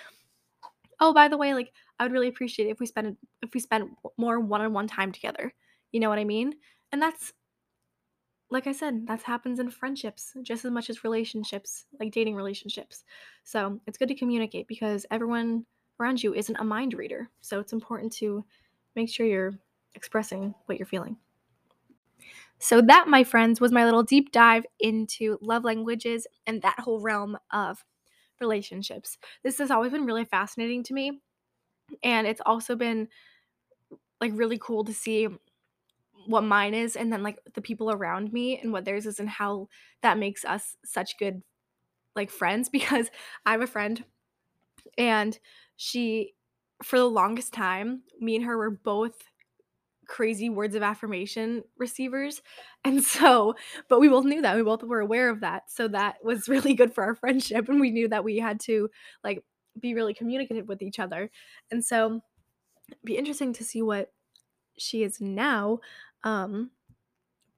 oh, 0.99 1.13
by 1.13 1.27
the 1.27 1.37
way, 1.37 1.53
like 1.53 1.71
I 1.99 2.03
would 2.03 2.11
really 2.11 2.27
appreciate 2.27 2.69
if 2.69 2.79
we 2.79 2.85
spend 2.85 3.17
if 3.41 3.53
we 3.53 3.59
spend 3.59 3.89
more 4.17 4.39
one-on-one 4.39 4.87
time 4.87 5.11
together. 5.11 5.53
You 5.91 5.99
know 5.99 6.09
what 6.09 6.19
I 6.19 6.23
mean? 6.23 6.55
And 6.91 7.01
that's 7.01 7.33
like 8.53 8.67
I 8.67 8.71
said, 8.71 9.07
that 9.07 9.23
happens 9.23 9.57
in 9.57 9.71
friendships 9.71 10.33
just 10.43 10.63
as 10.63 10.69
much 10.69 10.91
as 10.91 11.03
relationships, 11.03 11.85
like 11.99 12.11
dating 12.11 12.35
relationships. 12.35 13.03
So 13.43 13.79
it's 13.87 13.97
good 13.97 14.09
to 14.09 14.15
communicate 14.15 14.67
because 14.67 15.07
everyone 15.09 15.65
around 15.99 16.21
you 16.21 16.35
isn't 16.35 16.59
a 16.59 16.63
mind 16.63 16.93
reader. 16.93 17.31
So 17.41 17.59
it's 17.59 17.73
important 17.73 18.13
to 18.17 18.45
make 18.95 19.09
sure 19.09 19.25
you're 19.25 19.53
expressing 19.95 20.53
what 20.67 20.77
you're 20.77 20.85
feeling. 20.85 21.17
So, 22.59 22.79
that, 22.81 23.07
my 23.07 23.23
friends, 23.23 23.59
was 23.59 23.71
my 23.71 23.83
little 23.83 24.03
deep 24.03 24.31
dive 24.31 24.65
into 24.79 25.37
love 25.41 25.63
languages 25.63 26.27
and 26.47 26.61
that 26.61 26.79
whole 26.79 27.01
realm 27.01 27.37
of 27.51 27.83
relationships. 28.39 29.17
This 29.43 29.57
has 29.57 29.71
always 29.71 29.91
been 29.91 30.05
really 30.05 30.25
fascinating 30.25 30.83
to 30.83 30.93
me. 30.93 31.19
And 32.03 32.27
it's 32.27 32.41
also 32.45 32.75
been 32.75 33.09
like 34.21 34.31
really 34.35 34.59
cool 34.59 34.85
to 34.85 34.93
see 34.93 35.27
what 36.25 36.43
mine 36.43 36.73
is 36.73 36.95
and 36.95 37.11
then 37.11 37.23
like 37.23 37.39
the 37.53 37.61
people 37.61 37.91
around 37.91 38.31
me 38.31 38.59
and 38.59 38.71
what 38.71 38.85
theirs 38.85 39.05
is 39.05 39.19
and 39.19 39.29
how 39.29 39.67
that 40.01 40.17
makes 40.17 40.45
us 40.45 40.75
such 40.85 41.17
good 41.17 41.41
like 42.15 42.29
friends 42.29 42.69
because 42.71 43.09
I 43.45 43.51
have 43.51 43.61
a 43.61 43.67
friend 43.67 44.03
and 44.97 45.37
she 45.75 46.33
for 46.83 46.97
the 46.97 47.05
longest 47.05 47.53
time 47.53 48.01
me 48.19 48.35
and 48.35 48.45
her 48.45 48.57
were 48.57 48.71
both 48.71 49.15
crazy 50.07 50.49
words 50.49 50.75
of 50.75 50.83
affirmation 50.83 51.63
receivers. 51.77 52.41
And 52.85 53.01
so, 53.01 53.55
but 53.87 54.01
we 54.01 54.09
both 54.09 54.25
knew 54.25 54.41
that. 54.41 54.57
We 54.57 54.61
both 54.61 54.83
were 54.83 54.99
aware 54.99 55.29
of 55.29 55.39
that. 55.39 55.71
So 55.71 55.87
that 55.87 56.17
was 56.21 56.49
really 56.49 56.73
good 56.73 56.93
for 56.93 57.01
our 57.05 57.15
friendship. 57.15 57.69
And 57.69 57.79
we 57.79 57.91
knew 57.91 58.09
that 58.09 58.25
we 58.25 58.39
had 58.39 58.59
to 58.61 58.89
like 59.23 59.41
be 59.79 59.93
really 59.93 60.13
communicative 60.13 60.67
with 60.67 60.81
each 60.81 60.99
other. 60.99 61.31
And 61.71 61.83
so, 61.83 62.19
be 63.05 63.17
interesting 63.17 63.53
to 63.53 63.63
see 63.63 63.81
what 63.81 64.11
she 64.77 65.03
is 65.03 65.21
now. 65.21 65.79
Um, 66.23 66.71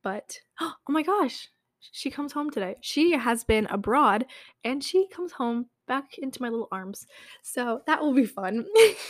but 0.03 0.39
oh 0.61 0.75
my 0.87 1.03
gosh, 1.03 1.49
she 1.91 2.09
comes 2.09 2.31
home 2.33 2.49
today. 2.49 2.75
She 2.81 3.11
has 3.11 3.43
been 3.43 3.67
abroad 3.67 4.25
and 4.63 4.83
she 4.83 5.07
comes 5.07 5.33
home 5.33 5.67
back 5.87 6.17
into 6.17 6.41
my 6.41 6.49
little 6.49 6.67
arms. 6.71 7.05
So 7.43 7.81
that 7.87 8.01
will 8.01 8.13
be 8.13 8.25
fun. 8.25 8.65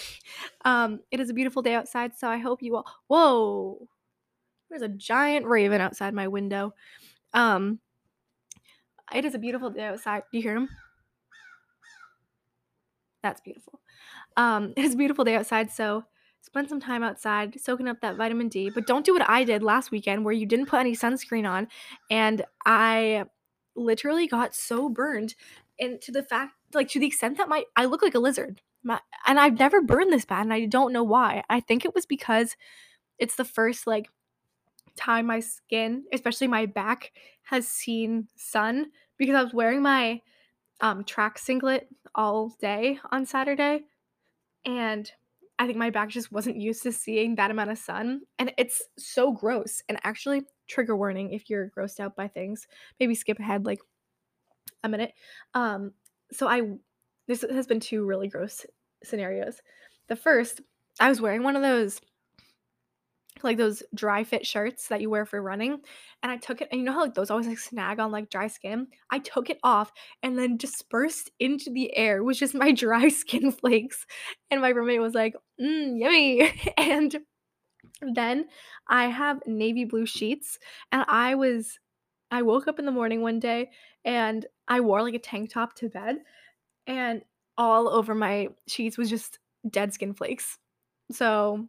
um, 0.66 1.00
it 1.12 1.20
is 1.20 1.30
a 1.30 1.34
beautiful 1.34 1.62
day 1.62 1.74
outside, 1.74 2.16
so 2.18 2.28
I 2.28 2.38
hope 2.38 2.62
you 2.62 2.76
all. 2.76 2.86
Whoa! 3.08 3.88
There's 4.70 4.82
a 4.82 4.90
giant 4.90 5.46
raven 5.46 5.80
outside 5.82 6.14
my 6.14 6.28
window. 6.28 6.74
Um, 7.34 7.80
it 9.14 9.26
is 9.26 9.36
a 9.36 9.40
beautiful 9.40 9.70
day 9.70 9.84
outside. 9.84 10.24
Do 10.32 10.38
you 10.38 10.44
hear 10.44 10.58
him? 10.58 10.70
That's 13.22 13.42
beautiful. 13.42 13.80
Um, 14.38 14.74
it's 14.78 14.96
a 14.96 14.98
beautiful 14.98 15.26
day 15.26 15.36
outside, 15.36 15.72
so 15.72 16.04
spend 16.46 16.70
some 16.70 16.80
time 16.80 17.04
outside 17.04 17.60
soaking 17.60 17.88
up 17.88 18.02
that 18.02 18.16
vitamin 18.16 18.48
D. 18.48 18.70
But 18.70 18.88
don't 18.88 19.06
do 19.06 19.14
what 19.14 19.28
I 19.30 19.44
did 19.44 19.64
last 19.64 19.92
weekend 19.92 20.24
where 20.24 20.34
you 20.34 20.46
didn't 20.46 20.68
put 20.68 20.80
any 20.80 20.96
sunscreen 20.96 21.50
on, 21.50 21.68
and 22.10 22.44
I 22.66 23.26
literally 23.76 24.28
got 24.28 24.56
so 24.56 24.88
burned 24.88 25.36
and 25.80 26.00
to 26.02 26.12
the 26.12 26.24
fact 26.24 26.54
like 26.74 26.88
to 26.90 27.00
the 27.00 27.08
extent 27.08 27.38
that 27.38 27.50
my 27.50 27.64
I 27.76 27.86
look 27.86 28.02
like 28.02 28.16
a 28.16 28.20
lizard. 28.20 28.62
My, 28.84 29.00
and 29.26 29.40
I've 29.40 29.58
never 29.58 29.82
burned 29.82 30.14
this 30.14 30.26
bad 30.26 30.44
and 30.44 30.54
I 30.54 30.66
don't 30.66 30.94
know 30.94 31.04
why. 31.04 31.44
I 31.50 31.60
think 31.60 31.86
it 31.86 31.96
was 31.96 32.06
because 32.06 32.56
it's 33.18 33.36
the 33.36 33.44
first 33.44 33.88
like 33.88 34.10
time 34.96 35.26
my 35.26 35.40
skin, 35.40 36.04
especially 36.14 36.48
my 36.48 36.68
back, 36.68 37.12
has 37.44 37.68
seen 37.68 38.28
sun 38.36 38.92
because 39.18 39.36
I 39.36 39.42
was 39.44 39.54
wearing 39.54 39.82
my 39.82 40.22
um, 40.82 41.04
track 41.04 41.40
singlet 41.40 41.88
all 42.14 42.50
day 42.62 43.00
on 43.12 43.26
Saturday. 43.26 43.86
And 44.66 45.12
I 45.58 45.66
think 45.66 45.78
my 45.78 45.90
back 45.90 46.10
just 46.10 46.32
wasn't 46.32 46.58
used 46.58 46.84
to 46.84 46.92
seeing 46.92 47.36
that 47.36 47.52
amount 47.52 47.72
of 47.72 47.78
sun. 47.78 48.22
And 48.40 48.54
it's 48.58 48.82
so 48.98 49.32
gross. 49.32 49.82
And 49.88 50.00
actually, 50.04 50.44
trigger 50.68 50.96
warning 50.96 51.32
if 51.32 51.50
you're 51.50 51.72
grossed 51.78 52.00
out 52.00 52.16
by 52.16 52.28
things, 52.28 52.68
maybe 53.00 53.16
skip 53.16 53.40
ahead 53.40 53.66
like 53.66 53.80
a 54.84 54.90
minute. 54.90 55.14
Um, 55.54 55.92
so 56.32 56.48
I 56.48 56.64
this 57.28 57.44
has 57.50 57.68
been 57.68 57.80
two 57.80 58.06
really 58.06 58.28
gross 58.28 58.66
scenarios. 59.04 59.62
The 60.08 60.16
first, 60.16 60.62
I 61.00 61.10
was 61.10 61.22
wearing 61.22 61.44
one 61.44 61.56
of 61.56 61.62
those 61.62 62.00
like 63.44 63.58
those 63.58 63.84
dry 63.94 64.24
fit 64.24 64.46
shirts 64.46 64.88
that 64.88 65.02
you 65.02 65.10
wear 65.10 65.26
for 65.26 65.42
running 65.42 65.80
and 66.24 66.32
i 66.32 66.38
took 66.38 66.62
it 66.62 66.68
and 66.72 66.80
you 66.80 66.86
know 66.86 66.94
how 66.94 67.02
like 67.02 67.14
those 67.14 67.30
always 67.30 67.48
like 67.48 67.58
snag 67.58 68.00
on 68.00 68.12
like 68.12 68.30
dry 68.30 68.48
skin 68.48 68.88
i 69.12 69.20
took 69.20 69.50
it 69.50 69.60
off 69.64 69.92
and 70.24 70.38
then 70.38 70.58
dispersed 70.58 71.30
into 71.40 71.70
the 71.72 71.96
air 71.96 72.24
was 72.24 72.40
just 72.40 72.56
my 72.56 72.72
dry 72.74 73.08
skin 73.10 73.52
flakes 73.52 74.06
and 74.50 74.62
my 74.62 74.70
roommate 74.70 75.02
was 75.02 75.14
like 75.14 75.36
mm, 75.62 76.00
yummy 76.00 76.50
and 76.78 77.18
then 78.14 78.46
i 78.88 79.06
have 79.06 79.42
navy 79.46 79.86
blue 79.86 80.06
sheets 80.06 80.58
and 80.92 81.06
i 81.08 81.36
was 81.36 81.80
i 82.32 82.42
woke 82.42 82.68
up 82.68 82.80
in 82.80 82.86
the 82.86 82.92
morning 82.92 83.22
one 83.22 83.40
day 83.40 83.70
and 84.04 84.46
i 84.68 84.80
wore 84.80 85.02
like 85.02 85.14
a 85.14 85.20
tank 85.20 85.52
top 85.52 85.76
to 85.76 85.90
bed 85.90 86.18
and 86.88 87.22
all 87.58 87.88
over 87.88 88.14
my 88.14 88.50
sheets 88.68 88.98
was 88.98 89.10
just 89.10 89.40
dead 89.70 89.94
skin 89.94 90.14
flakes. 90.14 90.58
So 91.12 91.68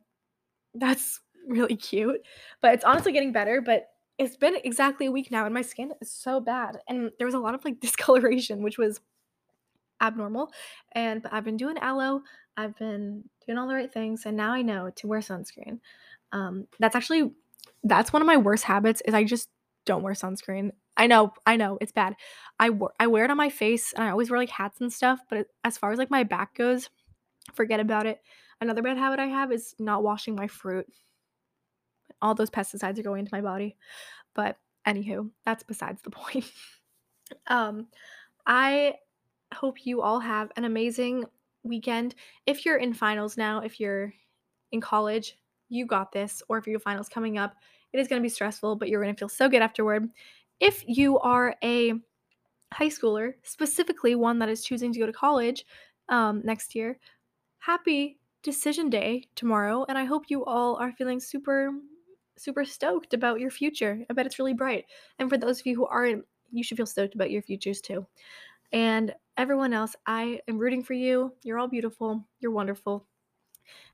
that's 0.75 1.21
really 1.47 1.77
cute. 1.77 2.21
But 2.61 2.75
it's 2.75 2.85
honestly 2.85 3.13
getting 3.13 3.33
better, 3.33 3.61
but 3.61 3.89
it's 4.19 4.37
been 4.37 4.57
exactly 4.65 5.07
a 5.07 5.11
week 5.11 5.31
now 5.31 5.45
and 5.45 5.53
my 5.53 5.63
skin 5.63 5.93
is 6.01 6.11
so 6.11 6.41
bad. 6.41 6.79
And 6.89 7.11
there 7.19 7.27
was 7.27 7.35
a 7.35 7.39
lot 7.39 7.55
of 7.55 7.65
like 7.65 7.81
discoloration, 7.81 8.63
which 8.63 8.79
was 8.79 9.01
abnormal. 10.01 10.51
And 10.93 11.23
but 11.23 11.33
I've 11.33 11.45
been 11.45 11.57
doing 11.57 11.79
aloe, 11.79 12.23
I've 12.57 12.77
been 12.77 13.25
doing 13.47 13.59
all 13.59 13.69
the 13.69 13.75
right 13.75 13.93
things, 13.93 14.27
and 14.27 14.37
now 14.37 14.53
I 14.53 14.63
know 14.63 14.91
to 14.97 15.07
wear 15.07 15.21
sunscreen. 15.21 15.81
Um, 16.33 16.67
that's 16.79 16.97
actually 16.97 17.33
that's 17.85 18.13
one 18.13 18.23
of 18.23 18.27
my 18.27 18.37
worst 18.37 18.65
habits 18.65 19.03
is 19.05 19.15
I 19.15 19.25
just 19.25 19.49
don't 19.85 20.03
wear 20.03 20.15
sunscreen. 20.15 20.71
I 20.97 21.07
know, 21.07 21.33
I 21.47 21.57
know, 21.57 21.79
it's 21.81 21.93
bad. 21.93 22.17
I 22.59 22.71
wear 22.71 22.91
I 22.99 23.07
wear 23.07 23.25
it 23.25 23.31
on 23.31 23.37
my 23.37 23.51
face 23.51 23.93
and 23.93 24.05
I 24.05 24.11
always 24.11 24.31
wear 24.31 24.39
like 24.39 24.51
hats 24.51 24.81
and 24.81 24.93
stuff, 24.93 25.21
but 25.29 25.47
as 25.65 25.79
far 25.79 25.93
as 25.93 25.99
like 25.99 26.11
my 26.11 26.25
back 26.25 26.55
goes, 26.55 26.91
forget 27.55 27.81
about 27.81 28.07
it. 28.07 28.21
Another 28.61 28.83
bad 28.83 28.97
habit 28.97 29.21
I 29.21 29.27
have 29.27 29.53
is 29.53 29.75
not 29.79 30.03
washing 30.03 30.35
my 30.35 30.47
fruit. 30.47 30.87
All 32.23 32.35
those 32.35 32.51
pesticides 32.51 32.99
are 32.99 33.03
going 33.03 33.21
into 33.21 33.35
my 33.35 33.41
body. 33.41 33.77
But 34.35 34.57
anywho, 34.87 35.31
that's 35.45 35.63
besides 35.63 36.03
the 36.03 36.11
point. 36.23 36.51
um 37.49 37.89
I 38.47 38.95
hope 39.53 39.87
you 39.87 40.03
all 40.03 40.21
have 40.21 40.53
an 40.57 40.65
amazing 40.65 41.25
weekend. 41.65 42.15
If 42.47 42.65
you're 42.65 42.77
in 42.77 42.95
finals 42.95 43.37
now, 43.37 43.61
if 43.61 43.81
you're 43.81 44.13
in 44.73 44.81
college, 44.81 45.37
you 45.69 45.87
got 45.87 46.13
this, 46.13 46.43
or 46.49 46.59
if 46.59 46.67
your 46.67 46.79
finals 46.79 47.09
coming 47.09 47.39
up, 47.39 47.57
it 47.93 47.99
is 47.99 48.09
going 48.09 48.21
to 48.21 48.25
be 48.25 48.29
stressful, 48.29 48.77
but 48.77 48.89
you're 48.89 49.03
going 49.03 49.15
to 49.15 49.19
feel 49.19 49.29
so 49.29 49.49
good 49.49 49.63
afterward. 49.63 50.09
If 50.61 50.85
you 50.87 51.19
are 51.19 51.57
a 51.63 51.95
high 52.73 52.89
schooler, 52.89 53.35
specifically 53.43 54.15
one 54.15 54.39
that 54.39 54.49
is 54.49 54.65
choosing 54.65 54.93
to 54.93 54.99
go 54.99 55.07
to 55.07 55.13
college 55.13 55.65
um, 56.09 56.43
next 56.45 56.75
year, 56.75 56.99
happy 57.59 58.19
decision 58.43 58.91
day 58.91 59.25
tomorrow. 59.35 59.85
And 59.89 59.99
I 59.99 60.05
hope 60.05 60.25
you 60.29 60.45
all 60.45 60.77
are 60.77 60.93
feeling 60.93 61.21
super, 61.21 61.73
super 62.37 62.65
stoked 62.65 63.15
about 63.15 63.41
your 63.41 63.51
future. 63.51 64.05
I 64.09 64.13
bet 64.13 64.27
it's 64.27 64.39
really 64.39 64.55
bright. 64.55 64.85
And 65.19 65.29
for 65.29 65.39
those 65.39 65.61
of 65.61 65.67
you 65.67 65.77
who 65.77 65.87
aren't, 65.87 66.25
you 66.53 66.63
should 66.63 66.77
feel 66.77 66.87
stoked 66.87 67.15
about 67.15 67.31
your 67.31 67.43
futures 67.43 67.81
too. 67.81 68.07
And 68.73 69.15
everyone 69.37 69.73
else, 69.73 69.95
I 70.07 70.41
am 70.49 70.59
rooting 70.59 70.83
for 70.83 70.95
you. 70.95 71.33
You're 71.43 71.59
all 71.59 71.69
beautiful. 71.69 72.25
You're 72.41 72.53
wonderful. 72.53 73.07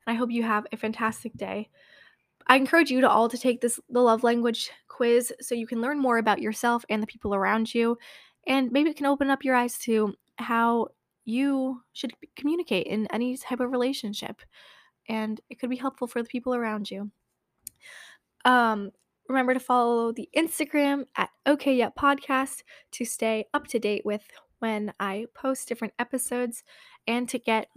And 0.07 0.15
I 0.15 0.19
hope 0.19 0.31
you 0.31 0.43
have 0.43 0.67
a 0.73 0.77
fantastic 0.77 1.35
day. 1.35 1.69
I 2.47 2.57
encourage 2.57 2.91
you 2.91 3.01
to 3.01 3.09
all 3.09 3.29
to 3.29 3.39
take 3.39 3.61
this 3.61 3.79
the 3.89 4.01
love 4.01 4.25
language 4.25 4.71
quiz 4.89 5.33
so 5.41 5.55
you 5.55 5.67
can 5.67 5.81
learn 5.81 5.99
more 5.99 6.19
about 6.19 6.43
yourself 6.43 6.85
and 6.91 7.03
the 7.03 7.07
people 7.07 7.35
around 7.35 7.73
you 7.73 7.97
and 8.47 8.73
maybe 8.73 8.91
it 8.91 8.97
can 8.97 9.07
open 9.07 9.31
up 9.31 9.45
your 9.45 9.55
eyes 9.55 9.79
to 9.79 10.15
how 10.37 10.89
you 11.25 11.81
should 11.93 12.13
communicate 12.37 12.87
in 12.89 13.07
any 13.13 13.37
type 13.37 13.61
of 13.61 13.71
relationship 13.71 14.43
and 15.09 15.41
it 15.51 15.59
could 15.59 15.71
be 15.71 15.77
helpful 15.77 16.07
for 16.07 16.23
the 16.23 16.29
people 16.29 16.55
around 16.55 16.91
you. 16.91 17.11
Um 18.45 18.91
remember 19.29 19.55
to 19.55 19.61
follow 19.61 20.13
the 20.13 20.29
Instagram 20.37 21.07
at 21.17 21.31
OK 21.47 21.75
Yep 21.75 21.97
Podcast 21.97 22.63
to 22.93 23.05
stay 23.05 23.47
up 23.55 23.67
to 23.69 23.79
date 23.79 24.03
with 24.05 24.23
when 24.59 24.93
I 25.01 25.27
post 25.35 25.69
different 25.69 25.95
episodes 25.99 26.63
and 27.07 27.29
to 27.29 27.39
get 27.39 27.69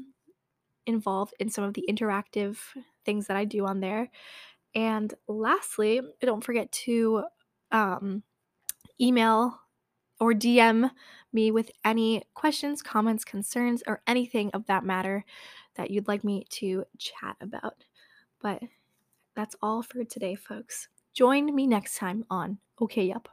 involved 0.86 1.34
in 1.40 1.50
some 1.50 1.64
of 1.64 1.74
the 1.74 1.86
interactive 1.90 2.58
things 3.06 3.28
that 3.28 3.38
I 3.38 3.46
do 3.46 3.66
on 3.66 3.80
there. 3.80 4.10
And 4.76 5.14
lastly, 5.28 6.02
don't 6.22 6.44
forget 6.44 6.72
to 6.72 7.24
um, 7.72 8.24
email 9.00 9.60
or 10.20 10.34
DM 10.34 10.90
me 11.34 11.52
with 11.52 11.72
any 11.84 12.24
questions, 12.34 12.82
comments, 12.82 13.26
concerns, 13.26 13.84
or 13.88 14.02
anything 14.08 14.52
of 14.54 14.66
that 14.68 14.86
matter 14.86 15.26
that 15.76 15.92
you'd 15.92 16.08
like 16.08 16.24
me 16.24 16.46
to 16.50 16.86
chat 16.98 17.36
about. 17.42 17.84
But 18.42 18.62
that's 19.36 19.56
all 19.62 19.82
for 19.84 20.04
today, 20.04 20.36
folks. 20.36 20.88
Join 21.14 21.54
me 21.54 21.68
next 21.68 21.98
time 21.98 22.26
on 22.30 22.60
OK 22.80 23.06
Yup. 23.06 23.30